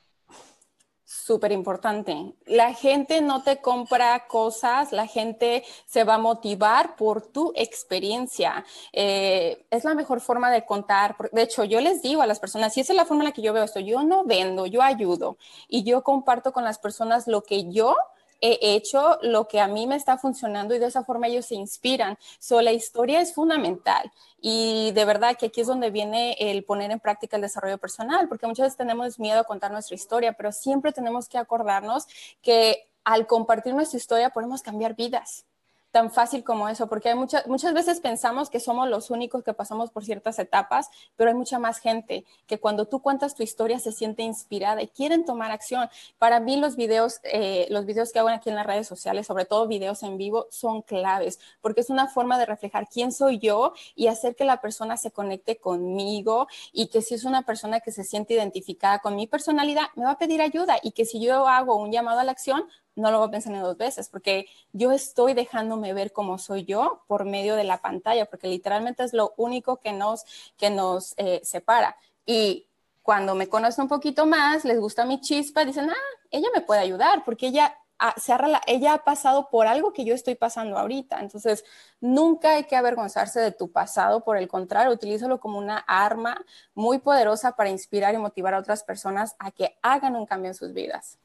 Súper 1.31 1.53
importante. 1.53 2.35
La 2.47 2.75
gente 2.75 3.21
no 3.21 3.45
te 3.45 3.61
compra 3.61 4.27
cosas, 4.27 4.91
la 4.91 5.07
gente 5.07 5.63
se 5.87 6.03
va 6.03 6.15
a 6.15 6.19
motivar 6.19 6.97
por 6.97 7.23
tu 7.23 7.53
experiencia. 7.55 8.65
Eh, 8.93 9.65
es 9.71 9.85
la 9.85 9.95
mejor 9.95 10.21
forma 10.21 10.51
de 10.51 10.65
contar. 10.65 11.15
De 11.31 11.43
hecho, 11.43 11.63
yo 11.63 11.81
les 11.81 12.03
digo 12.03 12.21
a 12.21 12.27
las 12.27 12.41
personas, 12.41 12.75
si 12.75 12.81
esa 12.81 12.95
es 12.95 12.97
la 12.97 13.05
forma 13.05 13.23
en 13.23 13.29
la 13.29 13.33
que 13.33 13.43
yo 13.43 13.53
veo 13.53 13.63
esto, 13.63 13.79
yo 13.79 14.03
no 14.03 14.25
vendo, 14.25 14.67
yo 14.67 14.83
ayudo 14.83 15.37
y 15.69 15.85
yo 15.85 16.03
comparto 16.03 16.51
con 16.53 16.65
las 16.65 16.81
personas 16.81 17.29
lo 17.29 17.45
que 17.45 17.71
yo 17.71 17.95
he 18.41 18.75
hecho 18.75 19.19
lo 19.23 19.49
que 19.49 19.61
a 19.61 19.69
mí 19.69 19.87
me 19.87 19.97
está 19.97 20.19
funcionando 20.19 20.75
y 20.75 20.79
de 20.79 20.87
esa 20.87 21.05
forma 21.05 21.29
ellos 21.29 21.47
se 21.47 21.55
inspiran. 21.55 22.17
So, 22.39 22.61
la 22.61 22.73
historia 22.73 23.21
es 23.21 23.35
fundamental 23.35 24.11
y 24.41 24.93
de 24.93 25.05
verdad 25.05 25.37
que 25.37 25.47
aquí 25.47 25.61
es 25.61 25.67
donde 25.67 25.91
viene 25.91 26.37
el 26.39 26.65
poner 26.65 26.91
en 26.91 27.01
práctica 27.01 27.37
el 27.37 27.43
desarrollo 27.43 27.79
personal, 27.79 28.29
porque 28.29 28.47
muchas 28.47 28.67
veces 28.67 28.79
tenemos 28.79 29.19
miedo 29.19 29.41
a 29.41 29.45
contar 29.45 29.71
nuestra 29.73 29.95
historia, 29.95 30.33
pero 30.33 30.53
siempre 30.53 30.93
tenemos 30.93 31.29
que 31.29 31.39
acordarnos 31.39 32.07
que 32.43 32.89
al 33.05 33.27
compartir 33.27 33.75
nuestra 33.75 33.99
historia 33.99 34.31
podemos 34.31 34.63
cambiar 34.63 34.95
vidas 34.95 35.45
tan 35.91 36.11
fácil 36.11 36.45
como 36.45 36.69
eso, 36.69 36.89
porque 36.89 37.09
hay 37.09 37.15
muchas, 37.15 37.47
muchas 37.47 37.75
veces 37.75 38.01
pensamos 38.01 38.51
que 38.51 38.61
somos 38.61 38.89
los 38.89 39.11
únicos 39.11 39.43
que 39.43 39.53
pasamos 39.55 39.91
por 39.91 40.05
ciertas 40.05 40.39
etapas, 40.39 40.89
pero 41.17 41.31
hay 41.31 41.37
mucha 41.37 41.59
más 41.59 41.79
gente 41.79 42.25
que 42.47 42.59
cuando 42.59 42.87
tú 42.87 43.01
cuentas 43.01 43.35
tu 43.35 43.43
historia 43.43 43.79
se 43.79 43.93
siente 43.93 44.23
inspirada 44.23 44.83
y 44.83 44.89
quieren 44.89 45.25
tomar 45.25 45.51
acción. 45.51 45.89
Para 46.19 46.41
mí 46.41 46.57
los 46.57 46.77
videos, 46.77 47.21
eh, 47.25 47.67
los 47.71 47.87
videos 47.87 48.13
que 48.13 48.19
hago 48.19 48.29
aquí 48.29 48.51
en 48.51 48.57
las 48.57 48.67
redes 48.67 48.87
sociales, 48.87 49.27
sobre 49.27 49.45
todo 49.45 49.67
videos 49.67 50.03
en 50.03 50.17
vivo, 50.17 50.47
son 50.51 50.83
claves, 50.83 51.41
porque 51.61 51.81
es 51.81 51.91
una 51.91 52.07
forma 52.07 52.39
de 52.39 52.47
reflejar 52.47 52.89
quién 52.89 53.13
soy 53.13 53.39
yo 53.39 53.73
y 53.95 54.07
hacer 54.07 54.37
que 54.37 54.45
la 54.45 54.61
persona 54.61 54.97
se 54.97 55.11
conecte 55.11 55.59
conmigo 55.59 56.47
y 56.73 56.89
que 56.89 57.03
si 57.03 57.15
es 57.15 57.25
una 57.25 57.43
persona 57.43 57.81
que 57.81 57.93
se 57.93 58.05
siente 58.05 58.35
identificada 58.35 59.01
con 59.01 59.17
mi 59.17 59.27
personalidad, 59.27 59.87
me 59.97 60.05
va 60.05 60.13
a 60.13 60.19
pedir 60.19 60.41
ayuda 60.41 60.79
y 60.83 60.93
que 60.93 61.05
si 61.05 61.21
yo 61.21 61.49
hago 61.49 61.77
un 61.77 61.91
llamado 61.93 62.21
a 62.21 62.25
la 62.25 62.33
acción, 62.33 62.65
no 62.97 63.11
lo 63.11 63.27
voy 63.27 63.31
en 63.45 63.63
dos 63.63 63.77
veces, 63.77 64.09
porque 64.09 64.47
yo 64.73 64.93
estoy 64.93 65.35
dejándome 65.35 65.93
ver 65.95 66.13
cómo 66.13 66.39
soy 66.39 66.65
yo 66.65 67.03
por 67.07 67.25
medio 67.25 67.57
de 67.57 67.65
la 67.65 67.81
pantalla, 67.81 68.27
porque 68.27 68.49
literalmente 68.49 69.05
es 69.05 69.13
lo 69.13 69.35
único 69.37 69.77
que 69.79 69.93
nos, 69.93 70.25
que 70.57 70.71
nos 70.71 71.15
eh, 71.17 71.41
separa. 71.45 71.97
Y 72.27 72.67
cuando 73.03 73.35
me 73.35 73.49
conocen 73.49 73.83
un 73.83 73.89
poquito 73.89 74.27
más, 74.27 74.65
les 74.65 74.79
gusta 74.79 75.05
mi 75.05 75.21
chispa, 75.21 75.65
dicen, 75.65 75.91
ah, 75.91 76.19
ella 76.31 76.49
me 76.55 76.61
puede 76.61 76.81
ayudar, 76.81 77.25
porque 77.25 77.49
ella 77.49 77.77
se 78.17 78.35
ella 78.67 78.95
ha 78.95 79.05
pasado 79.05 79.49
por 79.51 79.67
algo 79.67 79.93
que 79.93 80.05
yo 80.05 80.15
estoy 80.15 80.35
pasando 80.35 80.79
ahorita. 80.79 81.21
Entonces, 81.21 81.65
nunca 82.01 82.53
hay 82.53 82.65
que 82.65 82.77
avergonzarse 82.77 83.41
de 83.41 83.53
tu 83.53 83.71
pasado, 83.71 84.25
por 84.25 84.37
el 84.37 84.49
contrario, 84.49 84.93
utilízalo 84.93 85.39
como 85.41 85.59
una 85.59 85.79
arma 85.79 86.43
muy 86.75 86.99
poderosa 86.99 87.53
para 87.53 87.71
inspirar 87.71 88.15
y 88.15 88.19
motivar 88.19 88.55
a 88.55 88.59
otras 88.59 88.83
personas 88.85 89.37
a 89.39 89.51
que 89.51 89.79
hagan 89.83 90.17
un 90.17 90.27
cambio 90.27 90.51
en 90.51 90.55
sus 90.55 90.73
vidas. 90.73 91.19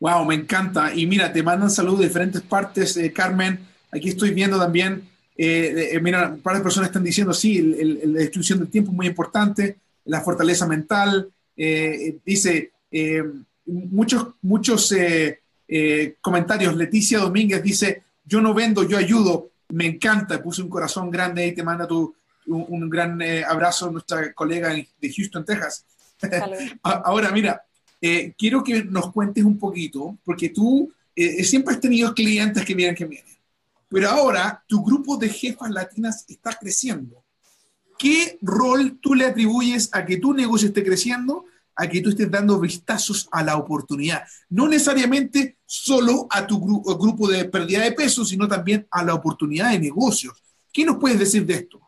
Wow, 0.00 0.24
me 0.24 0.34
encanta. 0.34 0.94
Y 0.94 1.06
mira, 1.06 1.32
te 1.32 1.42
mandan 1.42 1.70
saludos 1.70 2.00
de 2.00 2.08
diferentes 2.08 2.42
partes, 2.42 2.96
eh, 2.96 3.12
Carmen. 3.12 3.58
Aquí 3.90 4.10
estoy 4.10 4.30
viendo 4.30 4.58
también, 4.58 5.08
eh, 5.36 5.90
eh, 5.92 6.00
mira, 6.00 6.28
un 6.28 6.40
par 6.40 6.56
de 6.56 6.62
personas 6.62 6.88
están 6.88 7.02
diciendo, 7.02 7.32
sí, 7.32 7.60
la 7.60 8.20
destrucción 8.20 8.60
del 8.60 8.68
tiempo 8.68 8.90
es 8.90 8.96
muy 8.96 9.06
importante, 9.06 9.78
la 10.04 10.20
fortaleza 10.20 10.66
mental. 10.66 11.30
dice, 11.56 12.70
muchos, 13.66 14.28
muchos 14.42 14.94
comentarios. 16.20 16.76
Leticia 16.76 17.18
Domínguez 17.18 17.62
dice, 17.62 18.02
yo 18.24 18.40
no 18.40 18.54
vendo, 18.54 18.84
yo 18.84 18.96
ayudo. 18.96 19.50
Me 19.70 19.86
encanta, 19.86 20.42
puse 20.42 20.62
un 20.62 20.68
corazón 20.68 21.10
grande 21.10 21.46
y 21.46 21.52
te 21.52 21.62
manda 21.62 21.86
tu, 21.86 22.14
un, 22.46 22.88
gran 22.88 23.20
abrazo 23.48 23.88
a 23.88 23.92
nuestra 23.92 24.32
colega 24.32 24.68
de 24.68 25.12
Houston, 25.12 25.44
Texas. 25.44 25.84
Ahora, 26.82 27.30
mira, 27.32 27.64
eh, 28.00 28.34
quiero 28.36 28.62
que 28.62 28.84
nos 28.84 29.12
cuentes 29.12 29.44
un 29.44 29.58
poquito, 29.58 30.18
porque 30.24 30.50
tú 30.50 30.92
eh, 31.16 31.42
siempre 31.44 31.74
has 31.74 31.80
tenido 31.80 32.14
clientes 32.14 32.64
que 32.64 32.74
vienen, 32.74 32.94
que 32.94 33.04
vienen, 33.04 33.36
pero 33.88 34.10
ahora 34.10 34.62
tu 34.66 34.82
grupo 34.84 35.16
de 35.16 35.28
jefas 35.28 35.70
latinas 35.70 36.24
está 36.28 36.54
creciendo. 36.54 37.24
¿Qué 37.98 38.38
rol 38.42 38.98
tú 39.00 39.14
le 39.14 39.26
atribuyes 39.26 39.90
a 39.92 40.04
que 40.06 40.18
tu 40.18 40.32
negocio 40.32 40.68
esté 40.68 40.84
creciendo, 40.84 41.46
a 41.74 41.88
que 41.88 42.00
tú 42.00 42.10
estés 42.10 42.30
dando 42.30 42.60
vistazos 42.60 43.28
a 43.32 43.42
la 43.42 43.56
oportunidad? 43.56 44.22
No 44.48 44.68
necesariamente 44.68 45.56
solo 45.66 46.28
a 46.30 46.46
tu 46.46 46.60
grupo 46.60 47.28
de 47.28 47.46
pérdida 47.46 47.80
de 47.80 47.92
peso, 47.92 48.24
sino 48.24 48.46
también 48.46 48.86
a 48.90 49.02
la 49.02 49.14
oportunidad 49.14 49.72
de 49.72 49.80
negocios. 49.80 50.34
¿Qué 50.72 50.84
nos 50.84 50.98
puedes 50.98 51.18
decir 51.18 51.44
de 51.44 51.54
esto? 51.54 51.80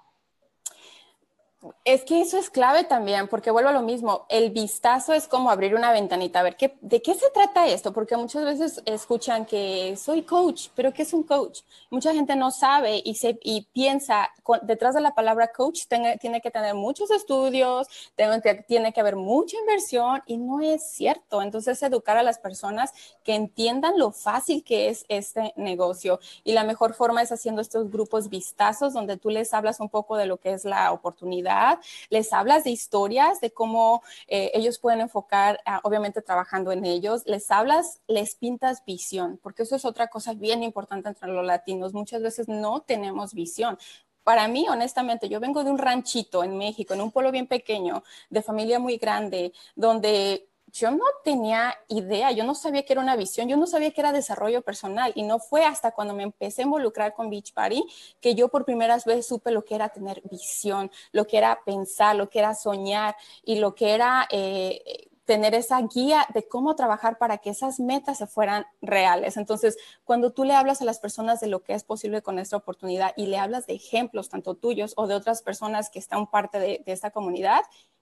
Es 1.85 2.05
que 2.05 2.23
eso 2.23 2.39
es 2.39 2.49
clave 2.49 2.85
también, 2.85 3.29
porque 3.29 3.51
vuelvo 3.51 3.69
a 3.69 3.73
lo 3.73 3.83
mismo, 3.83 4.25
el 4.31 4.51
vistazo 4.51 5.13
es 5.13 5.29
como 5.29 5.51
abrir 5.51 5.75
una 5.75 5.93
ventanita, 5.93 6.41
a 6.41 6.43
ver, 6.43 6.57
¿qué, 6.57 6.79
¿de 6.81 7.03
qué 7.03 7.13
se 7.15 7.29
trata 7.31 7.67
esto? 7.67 7.93
Porque 7.93 8.17
muchas 8.17 8.45
veces 8.45 8.83
escuchan 8.87 9.45
que 9.45 9.95
soy 9.99 10.23
coach, 10.23 10.69
pero 10.75 10.91
¿qué 10.95 11.03
es 11.03 11.13
un 11.13 11.23
coach? 11.23 11.61
Mucha 11.91 12.15
gente 12.15 12.35
no 12.35 12.51
sabe 12.51 13.03
y, 13.05 13.15
se, 13.15 13.39
y 13.43 13.67
piensa, 13.75 14.31
detrás 14.63 14.95
de 14.95 15.03
la 15.03 15.15
palabra 15.15 15.53
coach 15.53 15.83
tiene, 15.87 16.17
tiene 16.17 16.41
que 16.41 16.51
tener 16.51 16.75
muchos 16.75 17.11
estudios, 17.11 17.89
tiene, 18.17 18.41
tiene 18.67 18.93
que 18.95 19.01
haber 19.01 19.17
mucha 19.17 19.59
inversión 19.59 20.23
y 20.25 20.39
no 20.39 20.63
es 20.63 20.83
cierto. 20.93 21.43
Entonces, 21.43 21.83
educar 21.83 22.17
a 22.17 22.23
las 22.23 22.39
personas 22.39 22.93
que 23.23 23.35
entiendan 23.35 23.99
lo 23.99 24.13
fácil 24.13 24.65
que 24.65 24.89
es 24.89 25.05
este 25.09 25.53
negocio. 25.57 26.21
Y 26.43 26.53
la 26.53 26.65
mejor 26.65 26.95
forma 26.95 27.21
es 27.21 27.33
haciendo 27.33 27.61
estos 27.61 27.91
grupos 27.91 28.31
vistazos 28.31 28.95
donde 28.95 29.19
tú 29.19 29.29
les 29.29 29.53
hablas 29.53 29.79
un 29.81 29.91
poco 29.91 30.17
de 30.17 30.25
lo 30.25 30.39
que 30.39 30.53
es 30.53 30.65
la 30.65 30.91
oportunidad 30.93 31.50
les 32.09 32.33
hablas 32.33 32.65
de 32.65 32.71
historias, 32.71 33.41
de 33.41 33.53
cómo 33.53 34.03
eh, 34.29 34.51
ellos 34.55 34.79
pueden 34.79 35.01
enfocar, 35.01 35.61
ah, 35.67 35.81
obviamente 35.85 36.23
trabajando 36.23 36.73
en 36.73 36.85
ellos, 36.85 37.23
les 37.27 37.51
hablas, 37.51 38.01
les 38.07 38.35
pintas 38.35 38.85
visión, 38.85 39.39
porque 39.43 39.63
eso 39.63 39.77
es 39.77 39.85
otra 39.85 40.09
cosa 40.09 40.35
bien 40.35 40.63
importante 40.63 41.09
entre 41.09 41.29
los 41.29 41.45
latinos. 41.45 41.95
Muchas 41.95 42.23
veces 42.23 42.49
no 42.49 42.81
tenemos 42.81 43.35
visión 43.35 43.79
para 44.23 44.49
mí, 44.49 44.67
honestamente, 44.69 45.29
yo 45.29 45.41
vengo 45.41 45.65
de 45.65 45.71
un 45.71 45.79
ranchito 45.79 46.45
en 46.45 46.57
México, 46.57 46.95
en 46.95 47.01
un 47.01 47.11
pueblo 47.11 47.33
bien 47.33 47.47
pequeño, 47.47 48.05
de 48.29 48.43
familia 48.43 48.79
muy 48.79 48.97
grande, 48.97 49.53
donde 49.75 50.50
yo 50.73 50.91
no 50.91 51.05
tenía 51.25 51.75
idea, 51.89 52.33
yo 52.33 52.45
no 52.45 52.55
sabía 52.55 52.85
que 52.85 52.93
era 52.93 53.03
una 53.03 53.17
visión, 53.17 53.49
yo 53.49 53.57
no 53.57 53.67
sabía 53.67 53.91
que 53.91 54.01
era 54.01 54.13
desarrollo 54.13 54.63
personal 54.63 55.13
y 55.15 55.23
no 55.23 55.39
fue 55.39 55.65
hasta 55.65 55.93
cuando 55.93 56.15
me 56.15 56.23
empecé 56.23 56.63
a 56.63 56.65
involucrar 56.65 57.15
con 57.15 57.31
Beach 57.31 57.53
Party 57.53 57.85
que 58.21 58.35
yo 58.35 58.49
por 58.49 58.65
primera 58.65 58.99
vez 59.05 59.27
supe 59.27 59.51
lo 59.51 59.65
que 59.65 59.75
era 59.75 59.89
tener 59.89 60.23
visión, 60.31 60.91
lo 61.13 61.27
que 61.27 61.39
era 61.39 61.61
pensar, 61.65 62.17
lo 62.17 62.29
que 62.29 62.39
era 62.39 62.55
soñar 62.55 63.17
y 63.45 63.57
lo 63.59 63.75
que 63.75 63.95
era 63.95 64.27
eh, 64.31 65.09
tener 65.31 65.55
esa 65.55 65.81
guía 65.83 66.27
de 66.35 66.49
cómo 66.49 66.75
trabajar 66.75 67.17
para 67.17 67.39
que 67.39 67.51
esas 67.51 67.79
metas 67.79 68.19
se 68.19 68.27
fueran 68.27 68.67
reales. 68.83 69.37
Entonces, 69.37 69.77
cuando 70.03 70.33
tú 70.33 70.43
le 70.43 70.55
hablas 70.55 70.83
a 70.83 70.85
las 70.85 70.99
personas 70.99 71.39
de 71.39 71.47
lo 71.47 71.63
que 71.63 71.75
es 71.75 71.85
posible 71.85 72.21
con 72.21 72.41
esta 72.41 72.57
oportunidad 72.57 73.13
y 73.17 73.27
le 73.27 73.39
hablas 73.39 73.69
de 73.69 73.75
ejemplos, 73.75 74.29
tanto 74.29 74.57
tuyos 74.57 74.93
o 74.97 75.07
de 75.07 75.15
otras 75.15 75.43
personas 75.43 75.89
que 75.89 76.01
están 76.01 76.27
parte 76.27 76.59
de, 76.59 76.83
de 76.85 76.93
esta 76.93 77.13
comunidad, 77.13 77.61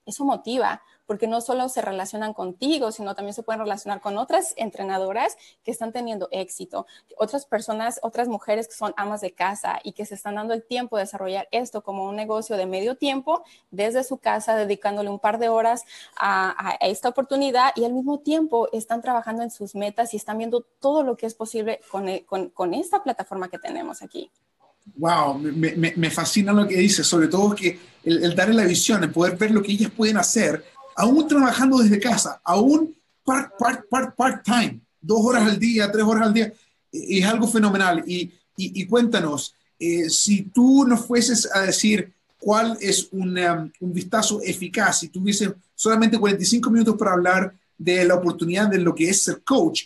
eso 0.08 0.24
motiva, 0.24 0.82
porque 1.08 1.26
no 1.26 1.40
solo 1.40 1.68
se 1.70 1.80
relacionan 1.80 2.34
contigo, 2.34 2.92
sino 2.92 3.14
también 3.14 3.32
se 3.32 3.42
pueden 3.42 3.60
relacionar 3.60 4.02
con 4.02 4.18
otras 4.18 4.52
entrenadoras 4.56 5.38
que 5.64 5.70
están 5.70 5.90
teniendo 5.90 6.28
éxito, 6.32 6.86
otras 7.16 7.46
personas, 7.46 7.98
otras 8.02 8.28
mujeres 8.28 8.68
que 8.68 8.74
son 8.74 8.92
amas 8.96 9.22
de 9.22 9.32
casa 9.32 9.80
y 9.82 9.92
que 9.92 10.04
se 10.04 10.14
están 10.14 10.34
dando 10.34 10.52
el 10.52 10.62
tiempo 10.64 10.96
de 10.96 11.04
desarrollar 11.04 11.48
esto 11.50 11.82
como 11.82 12.04
un 12.04 12.14
negocio 12.14 12.56
de 12.58 12.66
medio 12.66 12.96
tiempo 12.96 13.42
desde 13.70 14.04
su 14.04 14.18
casa, 14.18 14.54
dedicándole 14.54 15.08
un 15.08 15.18
par 15.18 15.38
de 15.38 15.48
horas 15.48 15.84
a, 16.16 16.76
esta 16.80 17.08
oportunidad 17.08 17.72
y 17.74 17.84
al 17.84 17.94
mismo 17.94 18.18
tiempo 18.18 18.68
están 18.72 19.00
trabajando 19.00 19.42
en 19.42 19.50
sus 19.50 19.74
metas 19.74 20.12
y 20.12 20.18
están 20.18 20.36
viendo 20.36 20.60
todo 20.60 21.02
lo 21.02 21.16
que 21.16 21.24
es 21.24 21.34
posible 21.34 21.80
con, 21.90 22.74
esta 22.74 23.02
plataforma 23.02 23.48
que 23.48 23.58
tenemos 23.58 24.02
aquí. 24.02 24.30
Wow, 24.96 25.38
me, 25.38 26.10
fascina 26.10 26.52
lo 26.52 26.66
que 26.66 26.76
dices, 26.76 27.06
sobre 27.06 27.28
todo 27.28 27.54
que 27.54 27.78
el, 28.04 28.24
el 28.24 28.34
darle 28.34 28.54
la 28.54 28.64
visión, 28.64 29.02
el 29.02 29.10
poder 29.10 29.36
ver 29.36 29.50
lo 29.50 29.62
que 29.62 29.72
ellas 29.72 29.90
pueden 29.96 30.16
hacer, 30.16 30.64
aún 30.96 31.28
trabajando 31.28 31.78
desde 31.78 32.00
casa, 32.00 32.40
aún 32.42 32.94
part, 33.24 33.52
part, 33.58 33.88
part, 33.88 34.16
part 34.16 34.44
time, 34.44 34.80
dos 35.00 35.20
horas 35.22 35.46
al 35.46 35.58
día, 35.58 35.90
tres 35.92 36.04
horas 36.04 36.26
al 36.26 36.34
día, 36.34 36.52
es 36.90 37.24
algo 37.24 37.46
fenomenal. 37.46 38.02
Y, 38.06 38.86
cuéntanos, 38.86 39.54
eh, 39.78 40.10
si 40.10 40.42
tú 40.42 40.84
nos 40.86 41.06
fueses 41.06 41.48
a 41.54 41.60
decir 41.60 42.12
cuál 42.40 42.76
es 42.80 43.08
un, 43.12 43.38
um, 43.38 43.70
vistazo 43.80 44.40
eficaz, 44.42 45.00
si 45.00 45.08
tuviese 45.08 45.54
solamente 45.74 46.18
45 46.18 46.70
minutos 46.70 46.96
para 46.96 47.12
hablar 47.12 47.54
de 47.76 48.04
la 48.04 48.14
oportunidad 48.14 48.68
de 48.68 48.78
lo 48.78 48.94
que 48.94 49.08
es 49.08 49.22
ser 49.22 49.42
coach, 49.44 49.84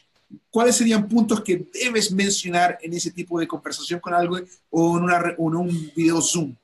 ¿cuáles 0.51 0.77
serían 0.77 1.09
puntos 1.09 1.43
que 1.43 1.67
debes 1.73 2.13
mencionar 2.13 2.79
en 2.83 2.93
ese 2.93 3.11
tipo 3.11 3.39
de 3.39 3.49
conversación 3.49 4.01
con 4.01 4.15
algo 4.15 4.39
o 4.71 4.97
en, 4.99 5.05
una, 5.05 5.35
o 5.39 5.49
en 5.49 5.57
un 5.57 5.93
video 5.95 6.21
Zoom? 6.21 6.55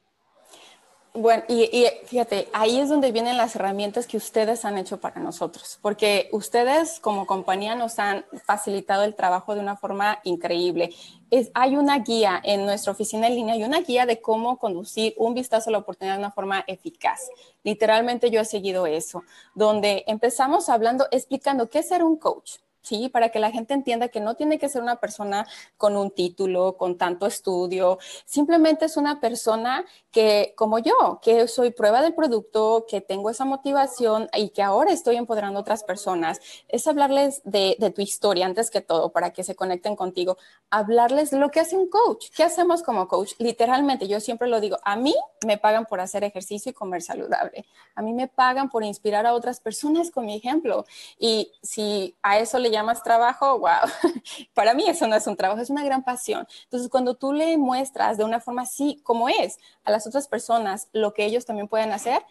Bueno, 1.21 1.43
y, 1.49 1.85
fíjate, 2.05 2.49
ahí 2.53 2.79
es 2.79 2.89
donde 2.89 3.11
vienen 3.11 3.37
las 3.37 3.57
herramientas 3.57 4.07
que 4.07 4.17
ustedes 4.17 4.65
han 4.65 4.79
hecho 4.79 5.01
para 5.01 5.21
nosotros, 5.21 5.79
porque 5.83 6.29
ustedes 6.31 7.01
como 7.01 7.27
compañía 7.27 7.75
nos 7.75 7.99
han 7.99 8.25
facilitado 8.45 9.03
el 9.03 9.17
trabajo 9.17 9.57
de 9.57 9.61
una 9.61 9.77
forma 9.77 10.21
increíble. 10.23 10.95
Es, 11.31 11.51
hay 11.55 11.77
una 11.77 11.99
guía 11.99 12.41
en 12.45 12.67
nuestra 12.67 12.93
oficina 12.93 13.27
en 13.27 13.35
línea, 13.35 13.55
hay 13.55 13.65
una 13.65 13.81
guía 13.81 14.07
de 14.07 14.21
cómo 14.21 14.59
conducir 14.59 15.15
un 15.17 15.35
vistazo 15.35 15.71
a 15.71 15.73
la 15.73 15.79
oportunidad 15.79 16.15
de 16.15 16.21
una 16.21 16.31
forma 16.31 16.63
eficaz. 16.69 17.21
Literalmente 17.65 18.31
yo 18.31 18.41
he 18.41 18.45
seguido 18.45 18.87
eso, 18.87 19.25
donde 19.57 20.05
empezamos 20.07 20.69
hablando, 20.69 21.09
explicando 21.11 21.69
qué 21.69 21.81
es 21.81 21.89
ser 21.89 22.05
un 22.05 22.17
coach, 22.17 22.59
¿sí? 22.83 23.09
Para 23.09 23.31
que 23.31 23.39
la 23.39 23.51
gente 23.51 23.75
entienda 23.75 24.09
que 24.09 24.21
no 24.21 24.35
tiene 24.35 24.59
que 24.59 24.69
ser 24.69 24.83
una 24.83 24.97
persona 24.97 25.47
con 25.77 25.97
un 25.97 26.11
título, 26.11 26.77
con 26.77 26.97
tanto 26.97 27.27
estudio, 27.27 27.99
simplemente 28.25 28.87
es 28.87 28.97
una 28.97 29.21
persona 29.21 29.85
que, 30.11 30.55
como 30.57 30.79
yo, 30.79 31.21
que 31.23 31.47
soy 31.49 31.71
prueba 31.71 32.03
del 32.03 32.15
producto, 32.15 32.87
que 32.89 33.01
tengo 33.01 33.31
esa 33.31 33.45
motivación 33.45 34.29
y 34.35 34.51
que 34.51 34.63
ahora 34.63 34.93
estoy 34.93 35.17
empoderando 35.17 35.59
a 35.59 35.63
otras 35.63 35.85
personas. 35.85 36.41
Es 36.69 36.87
hablarles 36.87 37.43
de, 37.45 37.77
tu 37.95 38.03
historia 38.03 38.47
antes 38.47 38.71
que 38.71 38.81
todo, 38.81 39.11
para 39.11 39.33
que 39.33 39.45
se 39.45 39.55
conecten 39.55 39.97
contigo. 39.97 40.37
Hablarles 40.71 41.31
de 41.31 41.39
lo 41.39 41.51
que 41.51 41.61
hace 41.61 41.77
un 41.77 41.89
coach. 41.89 42.27
¿Qué 42.35 42.43
hacemos 42.43 42.83
como 42.83 43.09
coach? 43.09 43.33
Literalmente, 43.39 44.09
yo 44.09 44.21
siempre 44.21 44.49
lo 44.49 44.61
digo, 44.61 44.79
a 44.83 44.97
mí 44.97 45.15
me 45.47 45.59
pagan 45.59 45.87
por 45.87 46.01
hacer 46.01 46.25
ejercicio 46.25 46.71
y 46.71 46.75
comer 46.75 47.03
saludable. 47.03 47.67
A 47.95 48.03
mí 48.03 48.13
me 48.13 48.29
pagan 48.29 48.71
por 48.71 48.85
inspirar 48.85 49.27
a 49.27 49.35
otras 49.35 49.61
personas 49.61 50.11
con 50.11 50.27
mi 50.27 50.37
ejemplo. 50.37 50.85
Y 51.19 51.53
si 51.63 52.17
a 52.23 52.39
eso 52.39 52.59
le 52.59 52.68
le 52.69 52.75
llamas 52.75 53.03
trabajo, 53.03 53.59
wow, 53.59 53.91
para 54.55 54.75
mí 54.75 54.85
eso 54.87 55.07
no 55.07 55.17
es 55.17 55.27
un 55.27 55.37
trabajo, 55.37 55.61
es 55.61 55.71
una 55.71 55.85
gran 55.85 56.05
pasión. 56.05 56.47
Entonces, 56.65 56.89
cuando 56.89 57.15
tú 57.15 57.33
le 57.33 57.57
muestras 57.57 58.19
de 58.19 58.25
una 58.25 58.41
forma 58.41 58.63
así 58.63 59.01
como 59.03 59.29
es 59.29 59.59
a 59.85 59.91
las 59.91 60.07
otras 60.07 60.29
personas 60.29 60.89
lo 60.93 61.15
que 61.15 61.25
ellos 61.25 61.47
también 61.47 61.69
pueden 61.69 61.93
hacer, 61.93 62.23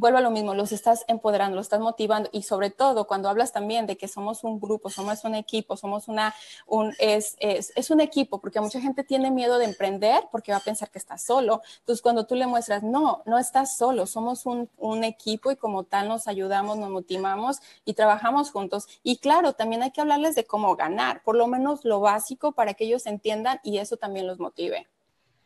vuelvo 0.00 0.16
a 0.16 0.22
lo 0.22 0.30
mismo, 0.30 0.54
los 0.54 0.72
estás 0.72 1.04
empoderando, 1.08 1.56
los 1.56 1.66
estás 1.66 1.80
motivando 1.80 2.30
y 2.32 2.42
sobre 2.42 2.70
todo 2.70 3.06
cuando 3.06 3.28
hablas 3.28 3.52
también 3.52 3.86
de 3.86 3.98
que 3.98 4.08
somos 4.08 4.44
un 4.44 4.58
grupo, 4.58 4.88
somos 4.88 5.24
un 5.24 5.34
equipo, 5.34 5.76
somos 5.76 6.08
una, 6.08 6.34
un, 6.66 6.94
es, 6.98 7.36
es, 7.38 7.70
es, 7.76 7.90
un 7.90 8.00
equipo, 8.00 8.40
porque 8.40 8.60
mucha 8.62 8.80
gente 8.80 9.04
tiene 9.04 9.30
miedo 9.30 9.58
de 9.58 9.66
emprender 9.66 10.24
porque 10.32 10.52
va 10.52 10.58
a 10.58 10.62
pensar 10.62 10.90
que 10.90 10.98
está 10.98 11.18
solo. 11.18 11.60
Entonces, 11.80 12.00
cuando 12.00 12.24
tú 12.24 12.34
le 12.34 12.46
muestras, 12.46 12.82
no, 12.82 13.22
no 13.26 13.38
estás 13.38 13.76
solo, 13.76 14.06
somos 14.06 14.46
un, 14.46 14.70
un 14.78 15.04
equipo 15.04 15.50
y 15.50 15.56
como 15.56 15.84
tal 15.84 16.08
nos 16.08 16.28
ayudamos, 16.28 16.78
nos 16.78 16.88
motivamos 16.88 17.60
y 17.84 17.92
trabajamos 17.92 18.50
juntos. 18.50 18.88
Y 19.02 19.18
claro, 19.18 19.52
también 19.52 19.82
hay 19.82 19.90
que 19.90 20.00
hablarles 20.00 20.34
de 20.34 20.44
cómo 20.44 20.76
ganar, 20.76 21.22
por 21.22 21.36
lo 21.36 21.46
menos 21.46 21.84
lo 21.84 22.00
básico 22.00 22.52
para 22.52 22.72
que 22.72 22.84
ellos 22.84 23.04
entiendan 23.04 23.60
y 23.62 23.78
eso 23.78 23.98
también 23.98 24.26
los 24.26 24.38
motive. 24.38 24.88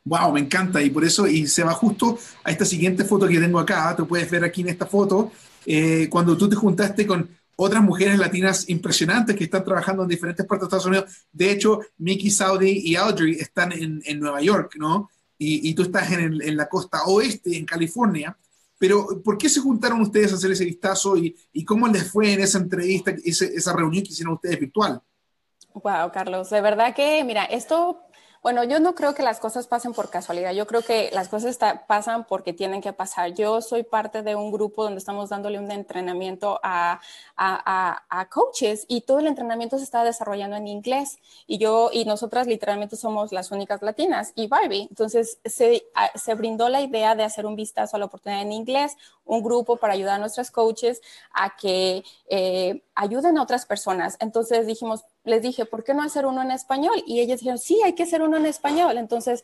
Wow, 0.04 0.32
me 0.32 0.40
encanta. 0.40 0.82
Y 0.82 0.90
por 0.90 1.04
eso, 1.04 1.26
y 1.26 1.46
se 1.46 1.64
va 1.64 1.72
justo 1.72 2.18
a 2.42 2.50
esta 2.50 2.64
siguiente 2.64 3.04
foto 3.04 3.26
que 3.26 3.40
tengo 3.40 3.58
acá. 3.58 3.94
Tú 3.96 4.06
puedes 4.06 4.30
ver 4.30 4.44
aquí 4.44 4.60
en 4.60 4.68
esta 4.68 4.86
foto, 4.86 5.32
eh, 5.64 6.08
cuando 6.10 6.36
tú 6.36 6.48
te 6.48 6.56
juntaste 6.56 7.06
con 7.06 7.28
otras 7.56 7.82
mujeres 7.82 8.18
latinas 8.18 8.68
impresionantes 8.68 9.36
que 9.36 9.44
están 9.44 9.64
trabajando 9.64 10.02
en 10.02 10.08
diferentes 10.08 10.44
partes 10.44 10.62
de 10.62 10.66
Estados 10.66 10.86
Unidos. 10.86 11.26
De 11.32 11.50
hecho, 11.50 11.80
Mickey 11.98 12.30
Saudi 12.30 12.82
y 12.84 12.96
Audrey 12.96 13.34
están 13.34 13.72
en, 13.72 14.02
en 14.04 14.20
Nueva 14.20 14.40
York, 14.42 14.74
¿no? 14.76 15.10
Y, 15.38 15.70
y 15.70 15.74
tú 15.74 15.82
estás 15.82 16.10
en, 16.12 16.40
en, 16.42 16.56
la 16.56 16.68
costa 16.68 17.04
oeste, 17.04 17.56
en 17.56 17.64
California. 17.64 18.36
Pero, 18.78 19.22
¿por 19.22 19.38
qué 19.38 19.48
se 19.48 19.60
juntaron 19.60 20.00
ustedes 20.00 20.32
a 20.32 20.34
hacer 20.34 20.50
ese 20.50 20.64
vistazo 20.64 21.16
y, 21.16 21.34
y 21.52 21.64
cómo 21.64 21.88
les 21.88 22.10
fue 22.10 22.32
en 22.32 22.40
esa 22.40 22.58
entrevista, 22.58 23.14
esa, 23.24 23.46
esa 23.46 23.72
reunión 23.72 24.04
que 24.04 24.10
hicieron 24.10 24.34
ustedes 24.34 24.60
virtual? 24.60 25.00
Wow, 25.74 26.12
Carlos, 26.12 26.50
de 26.50 26.60
verdad 26.60 26.94
que, 26.94 27.24
mira, 27.24 27.44
esto 27.44 28.00
bueno, 28.44 28.62
yo 28.62 28.78
no 28.78 28.94
creo 28.94 29.14
que 29.14 29.22
las 29.22 29.40
cosas 29.40 29.66
pasen 29.66 29.94
por 29.94 30.10
casualidad. 30.10 30.52
Yo 30.52 30.66
creo 30.66 30.82
que 30.82 31.08
las 31.14 31.30
cosas 31.30 31.58
pasan 31.88 32.26
porque 32.26 32.52
tienen 32.52 32.82
que 32.82 32.92
pasar. 32.92 33.32
Yo 33.32 33.62
soy 33.62 33.84
parte 33.84 34.20
de 34.20 34.34
un 34.34 34.52
grupo 34.52 34.84
donde 34.84 34.98
estamos 34.98 35.30
dándole 35.30 35.58
un 35.58 35.70
entrenamiento 35.70 36.60
a, 36.62 37.00
a, 37.38 38.02
a, 38.10 38.28
coaches 38.28 38.84
y 38.86 39.00
todo 39.00 39.20
el 39.20 39.28
entrenamiento 39.28 39.78
se 39.78 39.84
está 39.84 40.04
desarrollando 40.04 40.56
en 40.56 40.68
inglés. 40.68 41.16
Y 41.46 41.56
yo 41.56 41.88
y 41.90 42.04
nosotras 42.04 42.46
literalmente 42.46 42.96
somos 42.96 43.32
las 43.32 43.50
únicas 43.50 43.80
latinas 43.80 44.32
y 44.34 44.46
Barbie. 44.46 44.88
Entonces 44.90 45.38
se, 45.46 45.86
se 46.14 46.34
brindó 46.34 46.68
la 46.68 46.82
idea 46.82 47.14
de 47.14 47.22
hacer 47.24 47.46
un 47.46 47.56
vistazo 47.56 47.96
a 47.96 47.98
la 47.98 48.04
oportunidad 48.04 48.42
en 48.42 48.52
inglés, 48.52 48.94
un 49.24 49.42
grupo 49.42 49.78
para 49.78 49.94
ayudar 49.94 50.16
a 50.16 50.18
nuestras 50.18 50.50
coaches 50.50 51.00
a 51.32 51.56
que 51.56 52.04
eh, 52.28 52.82
ayuden 52.94 53.38
a 53.38 53.42
otras 53.42 53.64
personas. 53.64 54.18
Entonces 54.20 54.66
dijimos, 54.66 55.06
les 55.24 55.42
dije, 55.42 55.64
¿por 55.64 55.84
qué 55.84 55.94
no 55.94 56.02
hacer 56.02 56.26
uno 56.26 56.42
en 56.42 56.50
español? 56.50 57.02
Y 57.06 57.20
ellos 57.20 57.40
dijeron, 57.40 57.58
sí, 57.58 57.80
hay 57.84 57.94
que 57.94 58.04
hacer 58.04 58.22
uno 58.22 58.36
en 58.36 58.46
español. 58.46 58.98
Entonces, 58.98 59.42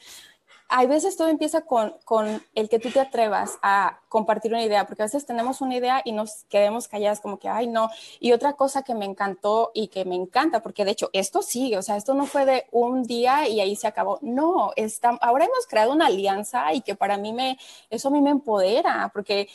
hay 0.73 0.87
veces 0.87 1.17
todo 1.17 1.29
empieza 1.29 1.63
con, 1.63 1.97
con, 2.05 2.43
el 2.55 2.69
que 2.69 2.79
tú 2.79 2.91
te 2.91 3.01
atrevas 3.01 3.59
a 3.61 4.01
compartir 4.09 4.53
una 4.53 4.63
idea, 4.63 4.87
porque 4.87 5.03
a 5.03 5.07
veces 5.07 5.27
tenemos 5.27 5.61
una 5.61 5.77
idea 5.77 6.01
y 6.05 6.13
nos 6.13 6.45
quedemos 6.45 6.87
calladas 6.87 7.21
como 7.21 7.41
que, 7.41 7.49
ay, 7.49 7.67
no. 7.67 7.91
Y 8.21 8.31
otra 8.33 8.53
cosa 8.53 8.83
que 8.83 8.95
me 8.95 9.05
encantó 9.05 9.73
y 9.75 9.89
que 9.89 10.05
me 10.05 10.15
encanta, 10.15 10.63
porque 10.63 10.85
de 10.85 10.93
hecho 10.93 11.11
esto 11.13 11.43
sigue, 11.43 11.77
o 11.77 11.83
sea, 11.83 11.97
esto 11.97 12.15
no 12.15 12.25
fue 12.25 12.45
de 12.45 12.67
un 12.71 13.03
día 13.03 13.49
y 13.49 13.61
ahí 13.61 13.75
se 13.75 13.89
acabó. 13.89 14.21
No, 14.23 14.71
está, 14.77 15.11
ahora 15.21 15.47
hemos 15.47 15.67
creado 15.67 15.93
una 15.93 16.07
alianza 16.07 16.73
y 16.73 16.83
que 16.83 16.95
para 16.95 17.17
mí 17.17 17.33
me, 17.33 17.59
eso 17.91 18.09
a 18.09 18.13
mí 18.13 18.21
me 18.23 18.31
empodera, 18.31 19.11
porque 19.13 19.49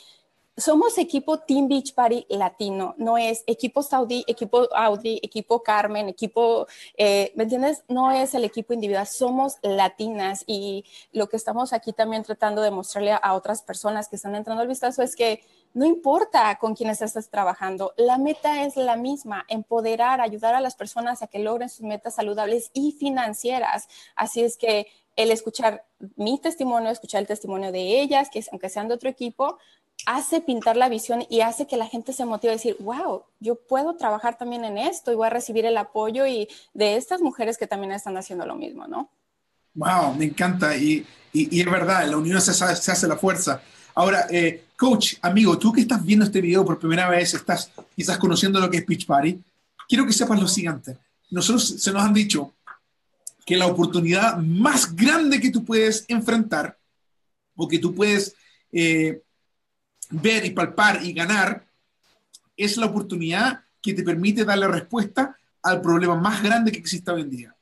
somos 0.56 0.96
equipo 0.96 1.40
Team 1.40 1.68
Beach 1.68 1.94
Party 1.94 2.26
latino, 2.30 2.94
no 2.96 3.18
es 3.18 3.44
equipo 3.46 3.82
Saudi, 3.82 4.24
equipo 4.26 4.68
Audi, 4.74 5.20
equipo 5.22 5.62
Carmen, 5.62 6.08
equipo, 6.08 6.66
eh, 6.96 7.32
¿me 7.36 7.42
entiendes? 7.42 7.84
No 7.88 8.10
es 8.10 8.34
el 8.34 8.44
equipo 8.44 8.72
individual, 8.72 9.06
somos 9.06 9.58
latinas 9.62 10.44
y 10.46 10.84
lo 11.12 11.28
que 11.28 11.36
estamos 11.36 11.72
aquí 11.74 11.92
también 11.92 12.22
tratando 12.22 12.62
de 12.62 12.70
mostrarle 12.70 13.12
a, 13.12 13.34
otras 13.34 13.62
personas 13.62 14.08
que 14.08 14.16
están 14.16 14.34
entrando 14.34 14.62
al 14.62 14.68
vistazo 14.68 15.02
es 15.02 15.14
que 15.14 15.42
no 15.74 15.84
importa 15.84 16.56
con 16.58 16.74
quiénes 16.74 17.02
estás 17.02 17.28
trabajando, 17.28 17.92
la 17.98 18.16
meta 18.16 18.64
es 18.64 18.76
la 18.76 18.96
misma, 18.96 19.44
empoderar, 19.48 20.22
ayudar 20.22 20.54
a 20.54 20.60
las 20.62 20.74
personas 20.74 21.22
a 21.22 21.26
que 21.26 21.38
logren 21.38 21.68
sus 21.68 21.82
metas 21.82 22.14
saludables 22.14 22.70
y 22.72 22.92
financieras. 22.92 23.88
Así 24.14 24.42
es 24.42 24.56
que 24.56 24.86
el 25.16 25.30
escuchar 25.30 25.84
mi 26.16 26.38
testimonio, 26.38 26.90
escuchar 26.90 27.20
el 27.20 27.26
testimonio 27.26 27.72
de 27.72 28.00
ellas, 28.00 28.30
que 28.30 28.42
aunque 28.50 28.70
sean 28.70 28.88
de 28.88 28.94
otro 28.94 29.10
equipo, 29.10 29.58
hace 30.04 30.40
pintar 30.40 30.76
la 30.76 30.88
visión 30.88 31.24
y 31.30 31.40
hace 31.40 31.66
que 31.66 31.76
la 31.76 31.86
gente 31.86 32.12
se 32.12 32.24
motive 32.24 32.52
a 32.52 32.56
decir, 32.56 32.76
wow, 32.80 33.24
yo 33.40 33.56
puedo 33.56 33.96
trabajar 33.96 34.36
también 34.38 34.64
en 34.64 34.78
esto 34.78 35.12
y 35.12 35.16
voy 35.16 35.26
a 35.26 35.30
recibir 35.30 35.64
el 35.64 35.76
apoyo 35.76 36.26
y 36.26 36.48
de 36.74 36.96
estas 36.96 37.20
mujeres 37.20 37.56
que 37.56 37.66
también 37.66 37.92
están 37.92 38.16
haciendo 38.16 38.46
lo 38.46 38.54
mismo, 38.54 38.86
¿no? 38.86 39.08
Wow, 39.74 40.14
me 40.14 40.26
encanta 40.26 40.76
y, 40.76 41.06
y, 41.32 41.60
es 41.60 41.70
verdad, 41.70 42.06
la 42.06 42.16
unión 42.16 42.40
se, 42.40 42.52
se 42.54 42.92
hace 42.92 43.08
la 43.08 43.16
fuerza. 43.16 43.60
Ahora, 43.94 44.26
eh, 44.30 44.64
coach, 44.76 45.14
amigo, 45.22 45.58
tú 45.58 45.72
que 45.72 45.80
estás 45.80 46.04
viendo 46.04 46.24
este 46.24 46.40
video 46.40 46.64
por 46.64 46.78
primera 46.78 47.08
vez, 47.08 47.34
estás 47.34 47.70
quizás 47.94 48.18
conociendo 48.18 48.60
lo 48.60 48.70
que 48.70 48.78
es 48.78 48.84
Pitch 48.84 49.06
Party, 49.06 49.42
quiero 49.88 50.06
que 50.06 50.12
sepas 50.12 50.40
lo 50.40 50.48
siguiente. 50.48 50.96
Nosotros 51.30 51.66
se 51.78 51.92
nos 51.92 52.02
han 52.02 52.14
dicho 52.14 52.52
que 53.44 53.56
la 53.56 53.66
oportunidad 53.66 54.36
más 54.38 54.94
grande 54.94 55.40
que 55.40 55.50
tú 55.50 55.64
puedes 55.64 56.04
enfrentar 56.08 56.76
o 57.54 57.66
que 57.68 57.78
tú 57.78 57.94
puedes 57.94 58.34
eh, 58.72 59.22
ver 60.10 60.44
y 60.44 60.50
palpar 60.50 61.04
y 61.04 61.12
ganar 61.12 61.66
es 62.56 62.76
la 62.76 62.86
oportunidad 62.86 63.60
que 63.82 63.94
te 63.94 64.02
permite 64.02 64.44
darle 64.44 64.68
respuesta 64.68 65.36
al 65.62 65.80
problema 65.80 66.16
más 66.16 66.42
grande 66.42 66.72
que 66.72 66.78
existe 66.78 67.10
hoy 67.10 67.22
en 67.22 67.30
día. 67.30 67.54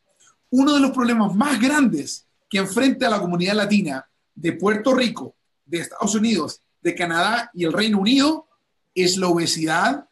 Uno 0.50 0.74
de 0.74 0.80
los 0.80 0.92
problemas 0.92 1.34
más 1.34 1.60
grandes 1.60 2.26
que 2.48 2.58
enfrenta 2.58 3.10
la 3.10 3.20
comunidad 3.20 3.54
latina 3.54 4.06
de 4.34 4.52
Puerto 4.52 4.94
Rico, 4.94 5.34
de 5.64 5.78
Estados 5.78 6.14
Unidos, 6.14 6.60
de 6.82 6.94
Canadá 6.94 7.50
y 7.54 7.64
el 7.64 7.72
Reino 7.72 7.98
Unido 7.98 8.46
es 8.94 9.16
la 9.16 9.28
obesidad 9.28 10.06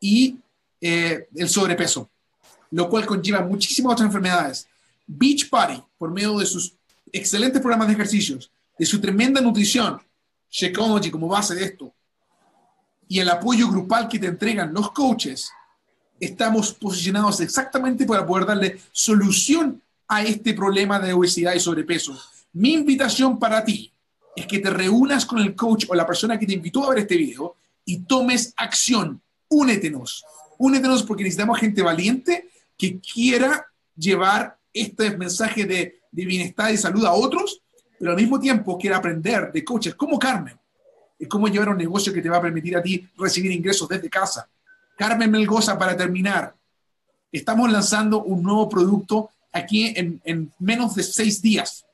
y 0.00 0.38
eh, 0.80 1.28
el 1.34 1.48
sobrepeso, 1.48 2.10
lo 2.70 2.88
cual 2.90 3.06
conlleva 3.06 3.40
muchísimas 3.40 3.94
otras 3.94 4.06
enfermedades. 4.06 4.68
Beach 5.06 5.48
Party, 5.48 5.82
por 5.96 6.10
medio 6.10 6.38
de 6.38 6.46
sus 6.46 6.74
excelentes 7.12 7.60
programas 7.60 7.88
de 7.88 7.94
ejercicios, 7.94 8.50
de 8.78 8.84
su 8.84 9.00
tremenda 9.00 9.40
nutrición, 9.40 10.00
Shakeology 10.56 11.10
como 11.10 11.28
base 11.28 11.54
de 11.54 11.64
esto, 11.64 11.92
y 13.06 13.20
el 13.20 13.28
apoyo 13.28 13.68
grupal 13.68 14.08
que 14.08 14.18
te 14.18 14.26
entregan 14.26 14.72
los 14.72 14.90
coaches, 14.90 15.52
estamos 16.18 16.72
posicionados 16.72 17.40
exactamente 17.40 18.06
para 18.06 18.26
poder 18.26 18.46
darle 18.46 18.80
solución 18.90 19.82
a 20.08 20.22
este 20.22 20.54
problema 20.54 20.98
de 20.98 21.12
obesidad 21.12 21.52
y 21.52 21.60
sobrepeso. 21.60 22.18
Mi 22.54 22.72
invitación 22.72 23.38
para 23.38 23.62
ti 23.64 23.92
es 24.34 24.46
que 24.46 24.58
te 24.58 24.70
reúnas 24.70 25.26
con 25.26 25.40
el 25.40 25.54
coach 25.54 25.84
o 25.90 25.94
la 25.94 26.06
persona 26.06 26.38
que 26.38 26.46
te 26.46 26.54
invitó 26.54 26.84
a 26.84 26.90
ver 26.90 27.00
este 27.00 27.18
video 27.18 27.56
y 27.84 27.98
tomes 27.98 28.54
acción. 28.56 29.20
Únetenos. 29.48 30.24
Únetenos 30.56 31.02
porque 31.02 31.22
necesitamos 31.22 31.60
gente 31.60 31.82
valiente 31.82 32.48
que 32.78 32.98
quiera 32.98 33.66
llevar 33.94 34.58
este 34.72 35.16
mensaje 35.18 35.66
de, 35.66 36.00
de 36.10 36.24
bienestar 36.24 36.72
y 36.72 36.78
salud 36.78 37.04
a 37.04 37.12
otros, 37.12 37.60
pero 37.98 38.12
al 38.12 38.16
mismo 38.16 38.38
tiempo 38.38 38.78
quiere 38.78 38.96
aprender 38.96 39.52
de 39.52 39.64
coaches 39.64 39.94
como 39.94 40.18
Carmen, 40.18 40.58
es 41.18 41.28
cómo 41.28 41.48
llevar 41.48 41.70
un 41.70 41.78
negocio 41.78 42.12
que 42.12 42.20
te 42.20 42.28
va 42.28 42.36
a 42.38 42.42
permitir 42.42 42.76
a 42.76 42.82
ti 42.82 43.08
recibir 43.16 43.50
ingresos 43.50 43.88
desde 43.88 44.10
casa. 44.10 44.48
Carmen 44.96 45.30
Melgoza, 45.30 45.78
para 45.78 45.96
terminar, 45.96 46.54
estamos 47.32 47.70
lanzando 47.70 48.22
un 48.22 48.42
nuevo 48.42 48.68
producto 48.68 49.30
aquí 49.52 49.92
en, 49.96 50.20
en 50.24 50.52
menos 50.58 50.94
de 50.94 51.02
seis 51.02 51.40
días. 51.40 51.84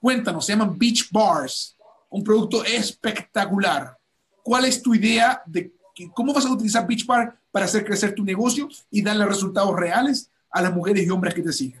Cuéntanos, 0.00 0.44
se 0.44 0.52
llaman 0.52 0.78
Beach 0.78 1.08
Bars, 1.10 1.76
un 2.10 2.24
producto 2.24 2.64
espectacular. 2.64 3.96
¿Cuál 4.42 4.64
es 4.64 4.82
tu 4.82 4.94
idea 4.94 5.42
de 5.46 5.72
cómo 6.14 6.32
vas 6.32 6.46
a 6.46 6.52
utilizar 6.52 6.86
Beach 6.86 7.06
Bar 7.06 7.36
para 7.52 7.66
hacer 7.66 7.84
crecer 7.84 8.14
tu 8.14 8.24
negocio 8.24 8.68
y 8.90 9.02
darle 9.02 9.26
resultados 9.26 9.74
reales 9.76 10.30
a 10.50 10.62
las 10.62 10.72
mujeres 10.72 11.06
y 11.06 11.10
hombres 11.10 11.34
que 11.34 11.42
te 11.42 11.52
siguen? 11.52 11.80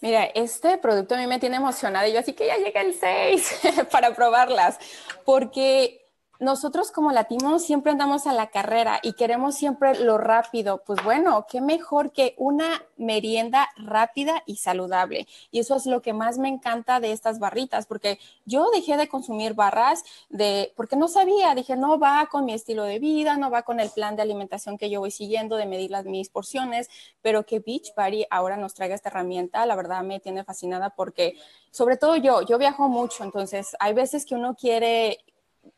Mira, 0.00 0.24
este 0.34 0.78
producto 0.78 1.14
a 1.14 1.18
mí 1.18 1.26
me 1.26 1.38
tiene 1.38 1.56
emocionada 1.56 2.06
y 2.06 2.12
yo 2.12 2.20
así 2.20 2.34
que 2.34 2.46
ya 2.46 2.56
llega 2.58 2.82
el 2.82 2.94
6 2.94 3.60
para 3.90 4.14
probarlas, 4.14 4.78
porque 5.24 6.05
nosotros 6.38 6.90
como 6.90 7.12
latinos 7.12 7.64
siempre 7.64 7.92
andamos 7.92 8.26
a 8.26 8.32
la 8.32 8.48
carrera 8.48 9.00
y 9.02 9.14
queremos 9.14 9.54
siempre 9.54 9.98
lo 9.98 10.18
rápido. 10.18 10.82
Pues 10.84 11.02
bueno, 11.04 11.46
qué 11.48 11.60
mejor 11.60 12.12
que 12.12 12.34
una 12.36 12.82
merienda 12.96 13.68
rápida 13.76 14.42
y 14.46 14.56
saludable. 14.56 15.26
Y 15.50 15.60
eso 15.60 15.76
es 15.76 15.86
lo 15.86 16.02
que 16.02 16.12
más 16.12 16.38
me 16.38 16.48
encanta 16.48 17.00
de 17.00 17.12
estas 17.12 17.38
barritas, 17.38 17.86
porque 17.86 18.18
yo 18.44 18.70
dejé 18.70 18.96
de 18.96 19.08
consumir 19.08 19.54
barras 19.54 20.02
de, 20.28 20.72
porque 20.76 20.96
no 20.96 21.08
sabía, 21.08 21.54
dije, 21.54 21.76
no 21.76 21.98
va 21.98 22.26
con 22.30 22.44
mi 22.44 22.52
estilo 22.52 22.84
de 22.84 22.98
vida, 22.98 23.36
no 23.36 23.50
va 23.50 23.62
con 23.62 23.80
el 23.80 23.90
plan 23.90 24.16
de 24.16 24.22
alimentación 24.22 24.78
que 24.78 24.90
yo 24.90 25.00
voy 25.00 25.10
siguiendo 25.10 25.56
de 25.56 25.66
medir 25.66 25.90
las 25.90 26.04
mis 26.04 26.28
porciones, 26.28 26.88
pero 27.22 27.44
que 27.44 27.60
Beach 27.60 27.94
Party 27.94 28.26
ahora 28.30 28.56
nos 28.56 28.74
traiga 28.74 28.94
esta 28.94 29.08
herramienta, 29.08 29.66
la 29.66 29.76
verdad 29.76 30.02
me 30.02 30.20
tiene 30.20 30.44
fascinada 30.44 30.90
porque 30.90 31.38
sobre 31.70 31.96
todo 31.96 32.16
yo, 32.16 32.42
yo 32.42 32.58
viajo 32.58 32.88
mucho, 32.88 33.24
entonces 33.24 33.76
hay 33.78 33.92
veces 33.92 34.24
que 34.24 34.34
uno 34.34 34.54
quiere 34.54 35.18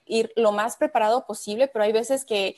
ir 0.07 0.33
lo 0.37 0.53
más 0.53 0.77
preparado 0.77 1.27
posible, 1.27 1.69
pero 1.69 1.85
hay 1.85 1.93
veces 1.93 2.25
que 2.25 2.57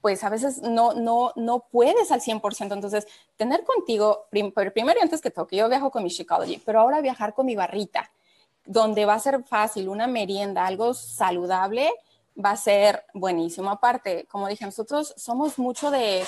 pues 0.00 0.24
a 0.24 0.30
veces 0.30 0.62
no, 0.62 0.94
no, 0.94 1.32
no 1.36 1.66
puedes 1.70 2.10
al 2.10 2.20
100%. 2.20 2.72
Entonces, 2.72 3.06
tener 3.36 3.64
contigo, 3.64 4.26
primero 4.30 4.98
y 4.98 5.02
antes 5.02 5.20
que 5.20 5.30
todo, 5.30 5.46
que 5.46 5.56
yo 5.56 5.68
viajo 5.68 5.90
con 5.90 6.02
mi 6.02 6.08
Shakeology, 6.08 6.62
pero 6.64 6.80
ahora 6.80 7.00
viajar 7.00 7.34
con 7.34 7.46
mi 7.46 7.54
barrita, 7.54 8.10
donde 8.64 9.04
va 9.04 9.14
a 9.14 9.18
ser 9.18 9.42
fácil, 9.44 9.88
una 9.88 10.06
merienda, 10.06 10.66
algo 10.66 10.94
saludable, 10.94 11.90
va 12.42 12.52
a 12.52 12.56
ser 12.56 13.04
buenísimo. 13.12 13.70
Aparte, 13.70 14.26
como 14.30 14.48
dije, 14.48 14.64
nosotros 14.64 15.12
somos 15.16 15.58
mucho 15.58 15.90
de 15.90 16.24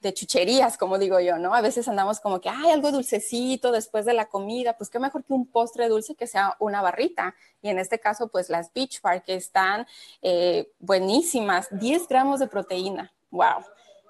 de 0.00 0.12
chucherías, 0.12 0.76
como 0.76 0.98
digo 0.98 1.20
yo, 1.20 1.38
¿no? 1.38 1.54
A 1.54 1.60
veces 1.60 1.88
andamos 1.88 2.20
como 2.20 2.40
que, 2.40 2.48
hay 2.48 2.70
algo 2.70 2.92
dulcecito 2.92 3.72
después 3.72 4.04
de 4.04 4.12
la 4.12 4.26
comida, 4.26 4.76
pues 4.76 4.90
qué 4.90 4.98
mejor 4.98 5.24
que 5.24 5.32
un 5.32 5.46
postre 5.46 5.88
dulce 5.88 6.14
que 6.14 6.26
sea 6.26 6.56
una 6.58 6.82
barrita. 6.82 7.34
Y 7.62 7.70
en 7.70 7.78
este 7.78 7.98
caso, 7.98 8.28
pues 8.28 8.50
las 8.50 8.72
Beach 8.72 9.00
Bar, 9.00 9.22
que 9.22 9.34
están 9.34 9.86
eh, 10.22 10.70
buenísimas, 10.78 11.68
10 11.70 12.08
gramos 12.08 12.40
de 12.40 12.46
proteína, 12.46 13.12
wow, 13.30 13.64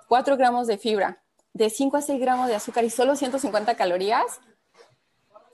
4 0.09 0.37
gramos 0.37 0.66
de 0.66 0.79
fibra, 0.79 1.22
de 1.53 1.70
5 1.70 1.96
a 1.96 2.03
6 2.03 2.20
gramos 2.20 2.49
de 2.49 2.57
azúcar 2.57 2.85
y 2.85 2.90
solo 2.90 3.16
150 3.16 3.75
calorías, 3.77 4.40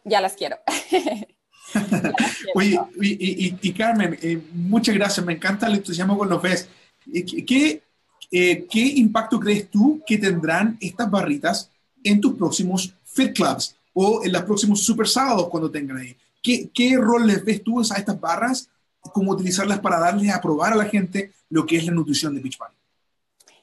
ya 0.05 0.21
las 0.21 0.35
quiero. 0.35 0.59
Oye, 2.55 2.79
y, 3.01 3.73
Carmen, 3.73 4.19
eh, 4.21 4.41
muchas 4.53 4.95
gracias, 4.95 5.25
me 5.25 5.35
encanta 5.35 5.67
el 5.67 5.75
entusiasmo 5.75 6.19
con 6.19 6.29
los 6.29 6.43
ves. 6.43 6.69
¿Qué, 7.05 7.83
eh, 8.33 8.67
¿qué 8.69 8.81
impacto 8.81 9.39
crees 9.39 9.71
tú 9.71 10.01
que 10.07 10.17
tendrán 10.17 10.79
estas 10.81 11.11
barritas 11.11 11.71
en 12.03 12.21
tus 12.21 12.35
próximos 12.35 12.95
Fit 13.05 13.35
Clubs 13.35 13.77
o 13.93 14.25
en 14.25 14.33
los 14.33 14.43
próximos 14.43 14.83
Super 14.83 15.07
Sábados 15.07 15.49
cuando 15.51 15.71
tengan 15.71 15.99
ahí? 15.99 16.17
¿Qué, 16.43 16.71
qué 16.73 16.97
rol 16.97 17.27
les 17.27 17.45
ves 17.45 17.63
tú 17.63 17.81
a 17.81 17.97
estas 17.97 18.19
barras? 18.19 18.69
¿Cómo 19.01 19.33
utilizarlas 19.33 19.81
para 19.81 20.01
darle 20.01 20.31
a 20.31 20.41
probar 20.41 20.73
a 20.73 20.77
la 20.77 20.87
gente 20.87 21.33
lo 21.51 21.67
que 21.67 21.77
es 21.77 21.85
la 21.85 21.93
nutrición 21.93 22.35
de 22.35 22.41
Beachbody? 22.41 22.75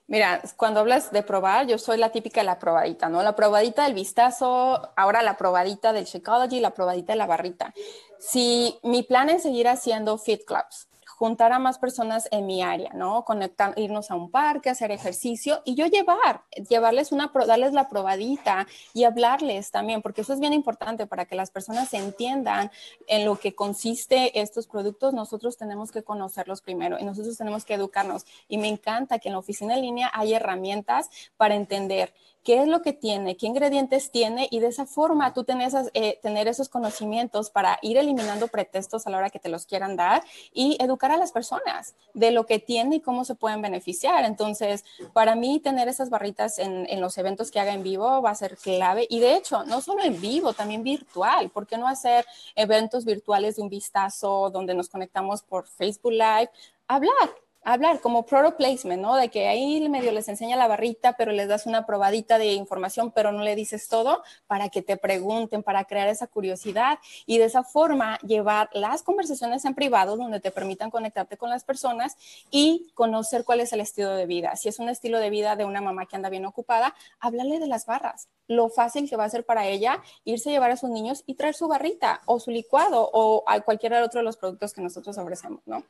Mira, 0.10 0.42
cuando 0.58 0.80
hablas 0.80 1.12
de 1.12 1.22
probar, 1.22 1.68
yo 1.68 1.78
soy 1.78 1.98
la 2.00 2.12
típica 2.12 2.44
la 2.44 2.58
probadita, 2.58 3.10
¿no? 3.10 3.22
La 3.22 3.36
probadita 3.36 3.84
del 3.84 3.94
vistazo, 3.94 4.92
ahora 4.96 5.22
la 5.22 5.38
probadita 5.38 5.94
del 5.94 6.06
Shakeology, 6.06 6.60
la 6.60 6.74
probadita 6.74 7.14
de 7.14 7.18
la 7.18 7.28
barrita. 7.28 7.76
Si 8.20 8.80
mi 8.82 9.04
plan 9.04 9.30
es 9.30 9.44
seguir 9.44 9.68
haciendo 9.68 10.18
fit 10.18 10.46
clubs, 10.46 10.89
juntar 11.20 11.52
a 11.52 11.60
más 11.60 11.80
personas 11.80 12.30
en 12.32 12.46
mi 12.46 12.64
área, 12.64 12.92
¿no? 12.94 13.26
Conectar, 13.26 13.74
irnos 13.76 14.10
a 14.10 14.16
un 14.16 14.32
parque, 14.32 14.70
hacer 14.70 14.90
ejercicio 14.90 15.62
y 15.66 15.76
yo 15.76 15.86
llevar, 15.86 16.44
llevarles 16.70 17.12
una, 17.12 17.30
darles 17.46 17.74
la 17.74 17.90
probadita 17.90 18.68
y 18.94 19.04
hablarles 19.04 19.70
también, 19.70 20.02
porque 20.02 20.22
eso 20.22 20.32
es 20.32 20.40
bien 20.40 20.54
importante 20.54 21.08
para 21.08 21.26
que 21.26 21.36
las 21.36 21.52
personas 21.52 21.94
entiendan 21.94 22.72
en 23.06 23.26
lo 23.26 23.38
que 23.38 23.54
consiste 23.54 24.40
estos 24.40 24.66
productos. 24.66 25.14
Nosotros 25.14 25.58
tenemos 25.58 25.92
que 25.92 26.04
conocerlos 26.04 26.62
primero 26.62 26.98
y 26.98 27.04
nosotros 27.04 27.38
tenemos 27.38 27.66
que 27.66 27.74
educarnos. 27.74 28.26
Y 28.48 28.58
me 28.58 28.70
encanta 28.70 29.20
que 29.20 29.28
en 29.28 29.34
la 29.34 29.40
oficina 29.40 29.76
en 29.76 29.82
línea 29.82 30.10
hay 30.14 30.34
herramientas 30.34 31.10
para 31.36 31.56
entender 31.56 32.14
qué 32.44 32.62
es 32.62 32.68
lo 32.68 32.82
que 32.82 32.94
tiene, 32.94 33.38
qué 33.38 33.48
ingredientes 33.48 34.12
tiene 34.12 34.48
y 34.50 34.60
de 34.60 34.68
esa 34.68 34.86
forma 34.86 35.34
tú 35.34 35.44
tenés, 35.44 35.76
eh, 35.94 36.20
tener 36.22 36.48
esos 36.48 36.70
conocimientos 36.70 37.50
para 37.50 37.80
ir 37.82 37.98
eliminando 37.98 38.48
pretextos 38.48 39.06
a 39.06 39.10
la 39.10 39.18
hora 39.18 39.30
que 39.30 39.40
te 39.40 39.50
los 39.50 39.66
quieran 39.66 39.96
dar 39.96 40.24
y 40.54 40.78
educar 40.80 41.12
a 41.12 41.18
las 41.18 41.32
personas 41.32 41.96
de 42.14 42.32
lo 42.32 42.46
que 42.46 42.60
tiene 42.60 42.98
y 42.98 43.02
cómo 43.02 43.26
se 43.26 43.36
pueden 43.36 43.62
beneficiar. 43.62 44.26
Entonces, 44.26 44.86
para 45.14 45.36
mí 45.36 45.60
tener 45.60 45.88
esas 45.88 46.10
barritas 46.10 46.60
en, 46.60 46.88
en 46.90 47.02
los 47.02 47.18
eventos 47.18 47.52
que 47.52 47.60
haga 47.60 47.74
en 47.74 47.84
vivo 47.84 48.22
va 48.22 48.32
a 48.32 48.36
ser 48.36 48.58
clave 48.58 49.06
y 49.10 49.20
de 49.20 49.36
hecho, 49.36 49.64
no 49.66 49.82
solo 49.82 50.04
en 50.04 50.20
vivo, 50.20 50.54
también 50.54 50.84
virtual. 50.84 51.50
¿Por 51.50 51.68
qué 51.68 51.78
no 51.78 51.88
hacer 51.88 52.26
eventos 52.56 53.06
virtuales 53.06 53.58
de 53.58 53.62
un 53.62 53.70
vistazo 53.70 54.50
donde 54.50 54.74
nos 54.74 54.90
conectamos 54.90 55.42
por 55.42 55.68
Facebook 55.68 56.14
Live? 56.14 56.50
Hablar, 56.88 57.30
hablar 57.64 58.00
como 58.00 58.26
product 58.26 58.58
placement, 58.58 59.02
¿no? 59.02 59.16
De 59.16 59.30
que 59.30 59.48
ahí 59.48 59.88
medio 59.90 60.12
les 60.12 60.28
enseña 60.28 60.56
la 60.56 60.68
barrita, 60.68 61.14
pero 61.18 61.32
les 61.32 61.48
das 61.48 61.66
una 61.66 61.86
probadita 61.86 62.38
de 62.38 62.54
información, 62.54 63.12
pero 63.12 63.32
no 63.32 63.44
le 63.44 63.56
dices 63.56 63.88
todo 63.88 64.24
para 64.48 64.70
que 64.70 64.82
te 64.82 64.98
pregunten, 64.98 65.64
para 65.64 65.86
crear 65.86 66.08
esa 66.08 66.28
curiosidad 66.28 67.00
y 67.26 67.38
de 67.38 67.46
esa 67.46 67.64
forma 67.64 68.18
llevar 68.20 68.70
las 68.74 69.04
conversaciones 69.04 69.66
en 69.66 69.76
privado 69.76 70.18
donde 70.18 70.40
te 70.40 70.52
permitan 70.52 70.90
conectarte 70.90 71.38
con 71.38 71.50
las 71.50 71.64
personas 71.64 72.18
y 72.50 72.92
conocer 72.94 73.44
cuál 73.44 73.60
es 73.60 73.74
el 73.74 73.82
estilo 73.82 74.16
de 74.16 74.26
vida. 74.26 74.56
Si 74.56 74.70
es 74.70 74.80
un 74.80 74.90
estilo 74.90 75.20
de 75.20 75.30
vida 75.30 75.56
de 75.56 75.66
una 75.66 75.82
mamá 75.82 76.06
que 76.06 76.16
anda 76.16 76.30
bien 76.30 76.46
ocupada, 76.46 76.96
háblale 77.20 77.60
de 77.60 77.68
las 77.68 77.86
barras, 77.86 78.30
lo 78.48 78.70
fácil 78.70 79.10
que 79.10 79.16
va 79.16 79.26
a 79.26 79.30
ser 79.30 79.46
para 79.46 79.68
ella 79.68 80.02
irse 80.24 80.50
a 80.50 80.54
llevar 80.54 80.72
a 80.72 80.78
sus 80.78 80.90
niños 80.90 81.24
y 81.26 81.36
traer 81.36 81.54
su 81.54 81.68
barrita 81.68 82.22
o 82.26 82.40
su 82.40 82.52
licuado 82.52 83.10
o 83.14 83.44
a 83.48 83.60
cualquier 83.62 83.94
otro 83.94 84.20
de 84.20 84.26
los 84.26 84.38
productos 84.38 84.74
que 84.74 84.82
nosotros 84.82 85.18
ofrecemos, 85.18 85.62
¿no? 85.66 85.84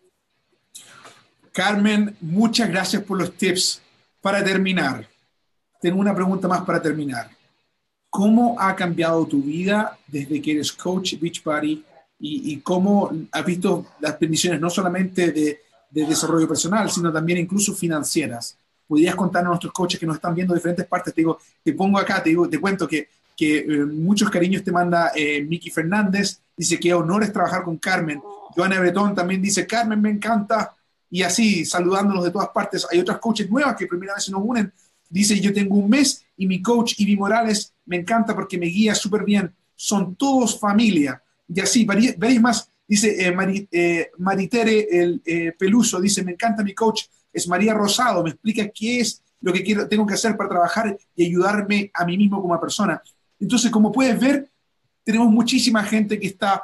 Carmen, 1.51 2.15
muchas 2.21 2.69
gracias 2.69 3.03
por 3.03 3.17
los 3.17 3.33
tips. 3.33 3.81
Para 4.21 4.43
terminar, 4.43 5.07
tengo 5.81 5.99
una 5.99 6.13
pregunta 6.13 6.47
más 6.47 6.61
para 6.61 6.81
terminar. 6.81 7.29
¿Cómo 8.09 8.59
ha 8.59 8.75
cambiado 8.75 9.25
tu 9.25 9.41
vida 9.41 9.97
desde 10.07 10.41
que 10.41 10.51
eres 10.51 10.71
coach 10.73 11.15
Beachbody 11.19 11.83
y, 12.19 12.53
y 12.53 12.59
cómo 12.59 13.11
has 13.31 13.45
visto 13.45 13.85
las 13.99 14.19
bendiciones 14.19 14.59
no 14.59 14.69
solamente 14.69 15.31
de, 15.31 15.61
desarrollo 15.91 16.47
personal, 16.47 16.89
sino 16.89 17.11
también 17.11 17.39
incluso 17.39 17.73
financieras? 17.73 18.57
¿Podrías 18.87 19.15
contarnos 19.15 19.49
a 19.49 19.51
nuestros 19.51 19.73
coaches 19.73 19.99
que 19.99 20.05
nos 20.05 20.15
están 20.15 20.35
viendo 20.35 20.53
diferentes 20.53 20.85
partes? 20.85 21.13
Te 21.13 21.21
digo, 21.21 21.39
te 21.63 21.73
pongo 21.73 21.99
acá, 21.99 22.21
te, 22.21 22.29
digo, 22.29 22.49
te 22.49 22.59
cuento 22.59 22.87
que, 22.87 23.07
que 23.37 23.59
eh, 23.59 23.85
muchos 23.85 24.29
cariños 24.29 24.63
te 24.63 24.71
manda 24.71 25.11
eh, 25.15 25.41
Miki 25.43 25.69
Fernández, 25.69 26.41
dice 26.57 26.79
que 26.79 26.93
honor 26.93 27.23
es 27.23 27.31
trabajar 27.31 27.63
con 27.63 27.77
Carmen. 27.77 28.21
Joana 28.55 28.79
Bretón 28.79 29.13
también 29.15 29.41
dice, 29.41 29.65
Carmen, 29.67 30.01
me 30.01 30.09
encanta 30.09 30.75
y 31.09 31.23
así 31.23 31.65
saludándonos 31.65 32.23
de 32.23 32.31
todas 32.31 32.49
partes. 32.49 32.85
Hay 32.91 32.99
otras 32.99 33.19
coaches 33.19 33.49
nuevas 33.49 33.75
que 33.75 33.87
primera 33.87 34.15
vez 34.15 34.23
se 34.25 34.31
nos 34.31 34.41
unen. 34.43 34.71
Dice, 35.09 35.39
yo 35.39 35.51
tengo 35.53 35.75
un 35.75 35.89
mes 35.89 36.23
y 36.37 36.45
mi 36.45 36.61
coach 36.61 36.99
Ivy 36.99 37.17
Morales 37.17 37.73
me 37.85 37.97
encanta 37.97 38.35
porque 38.35 38.57
me 38.57 38.67
guía 38.67 38.93
súper 38.93 39.23
bien. 39.23 39.53
Son 39.75 40.15
todos 40.15 40.59
familia. 40.59 41.21
Y 41.47 41.59
así, 41.59 41.85
veréis 41.85 42.41
más. 42.41 42.69
Dice 42.87 43.27
eh, 43.27 43.67
eh, 43.71 44.11
Maritere 44.17 44.87
el 44.89 45.21
eh, 45.25 45.53
Peluso, 45.57 46.01
dice, 46.01 46.23
me 46.23 46.31
encanta 46.31 46.63
mi 46.63 46.73
coach, 46.73 47.03
es 47.31 47.47
María 47.47 47.71
Rosado, 47.75 48.23
me 48.23 48.31
explica 48.31 48.67
qué 48.69 49.01
es 49.01 49.21
lo 49.41 49.53
que 49.53 49.63
quiero, 49.63 49.87
tengo 49.87 50.07
que 50.07 50.15
hacer 50.15 50.35
para 50.35 50.49
trabajar 50.49 50.97
y 51.15 51.25
ayudarme 51.25 51.91
a 51.93 52.03
mí 52.03 52.17
mismo 52.17 52.41
como 52.41 52.59
persona. 52.59 52.99
Entonces, 53.39 53.69
como 53.69 53.91
puedes 53.91 54.19
ver, 54.19 54.49
tenemos 55.03 55.31
muchísima 55.31 55.83
gente 55.83 56.19
que 56.19 56.27
está 56.27 56.63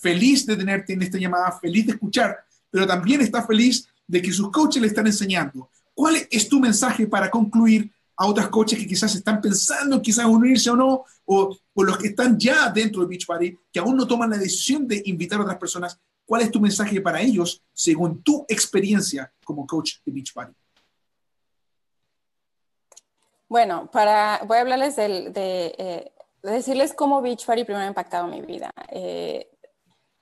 feliz 0.00 0.46
de 0.46 0.56
tenerte 0.56 0.92
en 0.92 1.02
esta 1.02 1.18
llamada, 1.18 1.58
feliz 1.58 1.86
de 1.86 1.92
escuchar 1.92 2.36
pero 2.70 2.86
también 2.86 3.20
está 3.20 3.46
feliz 3.46 3.88
de 4.06 4.22
que 4.22 4.32
sus 4.32 4.50
coaches 4.50 4.80
le 4.80 4.88
están 4.88 5.06
enseñando. 5.06 5.70
¿Cuál 5.94 6.16
es 6.30 6.48
tu 6.48 6.60
mensaje 6.60 7.06
para 7.06 7.30
concluir 7.30 7.90
a 8.16 8.26
otras 8.26 8.48
coaches 8.48 8.78
que 8.78 8.86
quizás 8.86 9.14
están 9.14 9.40
pensando 9.40 10.02
quizás 10.02 10.26
unirse 10.26 10.70
o 10.70 10.76
no, 10.76 11.04
o, 11.24 11.56
o 11.74 11.84
los 11.84 11.98
que 11.98 12.08
están 12.08 12.38
ya 12.38 12.68
dentro 12.70 13.02
de 13.02 13.08
Beachbody, 13.08 13.58
que 13.72 13.80
aún 13.80 13.96
no 13.96 14.06
toman 14.06 14.30
la 14.30 14.38
decisión 14.38 14.86
de 14.86 15.02
invitar 15.06 15.38
a 15.38 15.42
otras 15.42 15.58
personas? 15.58 15.98
¿Cuál 16.24 16.42
es 16.42 16.50
tu 16.50 16.60
mensaje 16.60 17.00
para 17.00 17.20
ellos 17.20 17.62
según 17.72 18.22
tu 18.22 18.44
experiencia 18.48 19.32
como 19.44 19.66
coach 19.66 19.94
de 20.04 20.12
Beachbody? 20.12 20.52
Bueno, 23.48 23.90
para, 23.90 24.42
voy 24.46 24.58
a 24.58 24.60
hablarles 24.60 24.94
de, 24.96 25.32
eh, 25.34 26.12
decirles 26.42 26.92
cómo 26.92 27.22
Beachbody 27.22 27.64
primero 27.64 27.84
ha 27.84 27.88
impactado 27.88 28.26
mi 28.26 28.42
vida. 28.42 28.70
Eh, 28.90 29.48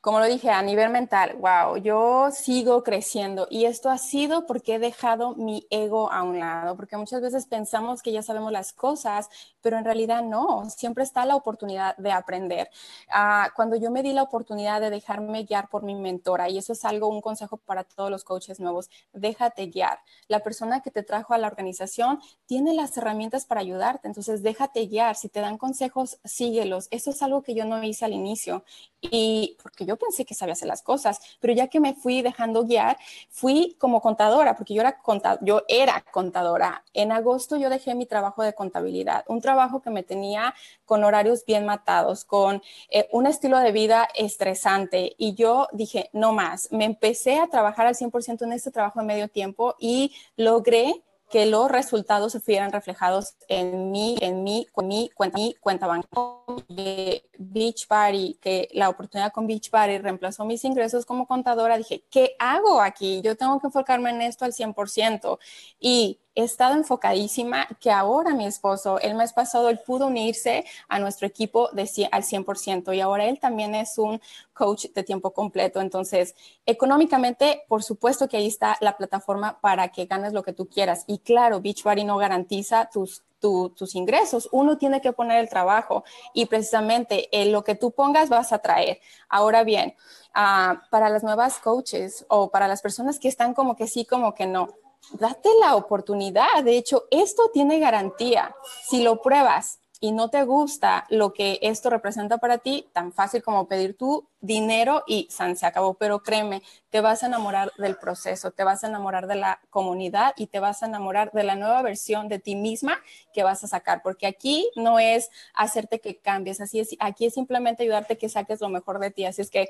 como 0.06 0.20
lo 0.20 0.26
dije, 0.26 0.50
a 0.50 0.62
nivel 0.62 0.90
mental, 0.90 1.34
wow, 1.40 1.78
yo 1.78 2.30
sigo 2.30 2.84
creciendo 2.84 3.48
y 3.50 3.64
esto 3.64 3.90
ha 3.90 3.98
sido 3.98 4.46
porque 4.46 4.76
he 4.76 4.78
dejado 4.78 5.34
mi 5.34 5.66
ego 5.68 6.12
a 6.12 6.22
un 6.22 6.38
lado, 6.38 6.76
porque 6.76 6.96
muchas 6.96 7.20
veces 7.20 7.46
pensamos 7.46 8.02
que 8.02 8.12
ya 8.12 8.22
sabemos 8.22 8.52
las 8.52 8.72
cosas, 8.72 9.28
pero 9.60 9.76
en 9.78 9.84
realidad 9.84 10.22
no, 10.22 10.70
siempre 10.70 11.02
está 11.02 11.26
la 11.26 11.34
oportunidad 11.34 11.96
de 11.96 12.12
aprender. 12.12 12.70
Ah, 13.10 13.50
cuando 13.56 13.74
yo 13.74 13.90
me 13.90 14.04
di 14.04 14.12
la 14.12 14.22
oportunidad 14.22 14.80
de 14.80 14.90
dejarme 14.90 15.42
guiar 15.42 15.68
por 15.68 15.82
mi 15.82 15.96
mentora, 15.96 16.48
y 16.48 16.58
eso 16.58 16.72
es 16.72 16.84
algo, 16.84 17.08
un 17.08 17.20
consejo 17.20 17.56
para 17.56 17.82
todos 17.82 18.08
los 18.08 18.22
coaches 18.22 18.60
nuevos, 18.60 18.88
déjate 19.12 19.66
guiar. 19.66 19.98
La 20.28 20.38
persona 20.38 20.82
que 20.82 20.92
te 20.92 21.02
trajo 21.02 21.34
a 21.34 21.38
la 21.38 21.48
organización 21.48 22.20
tiene 22.46 22.74
las 22.74 22.96
herramientas 22.96 23.44
para 23.44 23.60
ayudarte, 23.60 24.06
entonces 24.06 24.44
déjate 24.44 24.86
guiar. 24.86 25.16
Si 25.16 25.28
te 25.28 25.40
dan 25.40 25.58
consejos, 25.58 26.20
síguelos. 26.22 26.86
Eso 26.92 27.10
es 27.10 27.20
algo 27.24 27.42
que 27.42 27.56
yo 27.56 27.64
no 27.64 27.82
hice 27.82 28.04
al 28.04 28.12
inicio 28.12 28.62
y 29.00 29.56
porque 29.60 29.84
yo 29.84 29.95
pensé 29.96 30.24
que 30.24 30.34
sabía 30.34 30.52
hacer 30.52 30.68
las 30.68 30.82
cosas, 30.82 31.20
pero 31.40 31.52
ya 31.52 31.68
que 31.68 31.80
me 31.80 31.94
fui 31.94 32.22
dejando 32.22 32.64
guiar, 32.64 32.96
fui 33.30 33.76
como 33.78 34.00
contadora, 34.00 34.56
porque 34.56 34.74
yo 34.74 34.82
era, 34.82 34.98
yo 35.40 35.62
era 35.68 36.04
contadora. 36.10 36.84
En 36.94 37.12
agosto 37.12 37.56
yo 37.56 37.70
dejé 37.70 37.94
mi 37.94 38.06
trabajo 38.06 38.42
de 38.42 38.54
contabilidad, 38.54 39.24
un 39.28 39.40
trabajo 39.40 39.80
que 39.80 39.90
me 39.90 40.02
tenía 40.02 40.54
con 40.84 41.04
horarios 41.04 41.44
bien 41.44 41.66
matados, 41.66 42.24
con 42.24 42.62
eh, 42.90 43.08
un 43.12 43.26
estilo 43.26 43.58
de 43.58 43.72
vida 43.72 44.08
estresante 44.14 45.14
y 45.18 45.34
yo 45.34 45.68
dije, 45.72 46.10
no 46.12 46.32
más, 46.32 46.70
me 46.72 46.84
empecé 46.84 47.38
a 47.38 47.48
trabajar 47.48 47.86
al 47.86 47.94
100% 47.94 48.42
en 48.42 48.52
este 48.52 48.70
trabajo 48.70 49.00
de 49.00 49.06
medio 49.06 49.28
tiempo 49.28 49.74
y 49.78 50.14
logré 50.36 51.02
que 51.30 51.46
los 51.46 51.70
resultados 51.70 52.32
se 52.32 52.40
fueran 52.40 52.72
reflejados 52.72 53.34
en 53.48 53.90
mi, 53.90 54.16
en 54.20 54.44
mi, 54.44 54.66
en 54.76 54.88
mi 54.88 55.10
cuenta, 55.14 55.38
mi 55.38 55.54
cuenta 55.54 55.86
bancaria. 55.86 57.22
Beach 57.38 57.86
Party, 57.88 58.38
que 58.40 58.68
la 58.72 58.88
oportunidad 58.88 59.32
con 59.32 59.46
Beach 59.46 59.70
Party 59.70 59.98
reemplazó 59.98 60.44
mis 60.44 60.64
ingresos 60.64 61.04
como 61.04 61.26
contadora, 61.26 61.76
dije, 61.76 62.04
¿qué 62.10 62.36
hago 62.38 62.80
aquí? 62.80 63.20
Yo 63.22 63.36
tengo 63.36 63.58
que 63.60 63.66
enfocarme 63.66 64.10
en 64.10 64.22
esto 64.22 64.44
al 64.44 64.52
100%. 64.52 65.38
Y 65.80 66.20
he 66.36 66.44
estado 66.44 66.74
enfocadísima 66.74 67.66
que 67.80 67.90
ahora 67.90 68.34
mi 68.34 68.46
esposo, 68.46 69.00
el 69.00 69.14
mes 69.14 69.32
pasado, 69.32 69.70
él 69.70 69.80
pudo 69.84 70.06
unirse 70.06 70.64
a 70.88 70.98
nuestro 70.98 71.26
equipo 71.26 71.70
de, 71.72 71.88
al 72.12 72.22
100% 72.22 72.94
y 72.94 73.00
ahora 73.00 73.24
él 73.24 73.40
también 73.40 73.74
es 73.74 73.96
un 73.98 74.20
coach 74.52 74.86
de 74.94 75.02
tiempo 75.02 75.32
completo. 75.32 75.80
Entonces, 75.80 76.36
económicamente, 76.66 77.64
por 77.68 77.82
supuesto 77.82 78.28
que 78.28 78.36
ahí 78.36 78.46
está 78.46 78.76
la 78.80 78.96
plataforma 78.96 79.58
para 79.60 79.88
que 79.88 80.04
ganes 80.04 80.34
lo 80.34 80.42
que 80.42 80.52
tú 80.52 80.68
quieras. 80.68 81.04
Y 81.06 81.18
claro, 81.18 81.60
Beachbody 81.60 82.04
no 82.04 82.18
garantiza 82.18 82.88
tus 82.92 83.22
tus 83.38 83.94
ingresos. 83.94 84.48
Uno 84.50 84.76
tiene 84.76 85.00
que 85.00 85.12
poner 85.12 85.38
el 85.38 85.48
trabajo 85.48 86.02
y 86.34 86.46
precisamente 86.46 87.28
en 87.30 87.52
lo 87.52 87.62
que 87.62 87.76
tú 87.76 87.92
pongas 87.92 88.28
vas 88.28 88.52
a 88.52 88.58
traer. 88.58 89.00
Ahora 89.28 89.62
bien, 89.62 89.94
ah, 90.34 90.82
para 90.90 91.08
las 91.10 91.22
nuevas 91.22 91.58
coaches 91.58 92.26
o 92.28 92.50
para 92.50 92.66
las 92.66 92.82
personas 92.82 93.20
que 93.20 93.28
están 93.28 93.54
como 93.54 93.76
que 93.76 93.86
sí, 93.86 94.04
como 94.04 94.34
que 94.34 94.46
no, 94.46 94.74
date 95.12 95.48
la 95.60 95.76
oportunidad. 95.76 96.64
De 96.64 96.76
hecho, 96.76 97.04
esto 97.10 97.50
tiene 97.52 97.78
garantía. 97.78 98.54
Si 98.88 99.02
lo 99.02 99.22
pruebas 99.22 99.80
y 100.00 100.12
no 100.12 100.28
te 100.28 100.44
gusta 100.44 101.06
lo 101.08 101.32
que 101.32 101.58
esto 101.62 101.90
representa 101.90 102.38
para 102.38 102.58
ti, 102.58 102.88
tan 102.92 103.12
fácil 103.12 103.42
como 103.42 103.66
pedir 103.66 103.96
tu 103.96 104.28
dinero 104.40 105.02
y 105.06 105.28
se 105.30 105.66
acabó. 105.66 105.94
Pero 105.94 106.22
créeme, 106.22 106.62
te 106.90 107.00
vas 107.00 107.22
a 107.22 107.26
enamorar 107.26 107.72
del 107.78 107.96
proceso, 107.96 108.50
te 108.50 108.64
vas 108.64 108.84
a 108.84 108.88
enamorar 108.88 109.26
de 109.26 109.36
la 109.36 109.60
comunidad 109.70 110.34
y 110.36 110.48
te 110.48 110.60
vas 110.60 110.82
a 110.82 110.86
enamorar 110.86 111.32
de 111.32 111.44
la 111.44 111.56
nueva 111.56 111.82
versión 111.82 112.28
de 112.28 112.38
ti 112.38 112.56
misma 112.56 112.98
que 113.32 113.42
vas 113.42 113.64
a 113.64 113.68
sacar, 113.68 114.02
porque 114.02 114.26
aquí 114.26 114.70
no 114.76 114.98
es 114.98 115.30
hacerte 115.54 116.00
que 116.00 116.18
cambies, 116.18 116.60
así 116.60 116.80
es, 116.80 116.90
aquí 117.00 117.26
es 117.26 117.34
simplemente 117.34 117.82
ayudarte 117.82 118.18
que 118.18 118.28
saques 118.28 118.60
lo 118.60 118.68
mejor 118.68 118.98
de 118.98 119.10
ti. 119.10 119.24
Así 119.24 119.40
es 119.42 119.50
que 119.50 119.68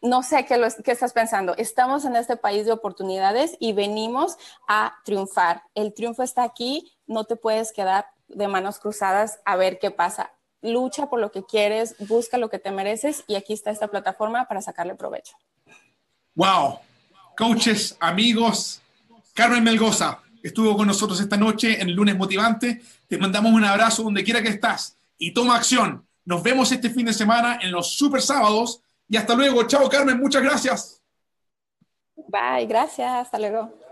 no 0.00 0.22
sé 0.22 0.44
qué, 0.44 0.60
qué, 0.84 0.92
estás 0.92 1.12
pensando. 1.12 1.56
Estamos 1.56 2.04
en 2.04 2.16
este 2.16 2.36
país 2.36 2.66
de 2.66 2.72
oportunidades 2.72 3.56
y 3.58 3.72
venimos 3.72 4.36
a 4.68 4.94
triunfar. 5.04 5.62
El 5.74 5.92
triunfo 5.94 6.22
está 6.22 6.42
aquí, 6.42 6.92
no 7.06 7.24
te 7.24 7.36
puedes 7.36 7.72
quedar 7.72 8.06
de 8.28 8.48
manos 8.48 8.78
cruzadas 8.78 9.40
a 9.44 9.56
ver 9.56 9.78
qué 9.78 9.90
pasa. 9.90 10.32
Lucha 10.60 11.08
por 11.08 11.20
lo 11.20 11.30
que 11.30 11.44
quieres, 11.44 11.96
busca 12.08 12.38
lo 12.38 12.50
que 12.50 12.58
te 12.58 12.70
mereces 12.70 13.24
y 13.26 13.36
aquí 13.36 13.52
está 13.52 13.70
esta 13.70 13.88
plataforma 13.88 14.46
para 14.46 14.60
sacarle 14.60 14.94
provecho. 14.94 15.36
Wow, 16.34 16.78
coaches, 17.36 17.96
amigos, 18.00 18.80
Carmen 19.34 19.64
Melgoza 19.64 20.20
estuvo 20.42 20.76
con 20.76 20.86
nosotros 20.86 21.20
esta 21.20 21.36
noche 21.36 21.80
en 21.80 21.88
el 21.88 21.94
lunes 21.94 22.16
motivante. 22.16 22.82
Te 23.06 23.18
mandamos 23.18 23.52
un 23.52 23.64
abrazo 23.64 24.02
donde 24.02 24.24
quiera 24.24 24.42
que 24.42 24.48
estás 24.48 24.96
y 25.16 25.32
toma 25.32 25.56
acción. 25.56 26.06
Nos 26.24 26.42
vemos 26.42 26.70
este 26.72 26.90
fin 26.90 27.06
de 27.06 27.12
semana 27.12 27.58
en 27.62 27.72
los 27.72 27.92
super 27.92 28.22
sábados 28.22 28.82
y 29.08 29.16
hasta 29.16 29.34
luego. 29.34 29.66
Chao, 29.66 29.88
Carmen. 29.88 30.18
Muchas 30.18 30.42
gracias. 30.42 31.02
Bye. 32.16 32.66
Gracias. 32.66 33.10
Hasta 33.10 33.38
luego. 33.38 33.87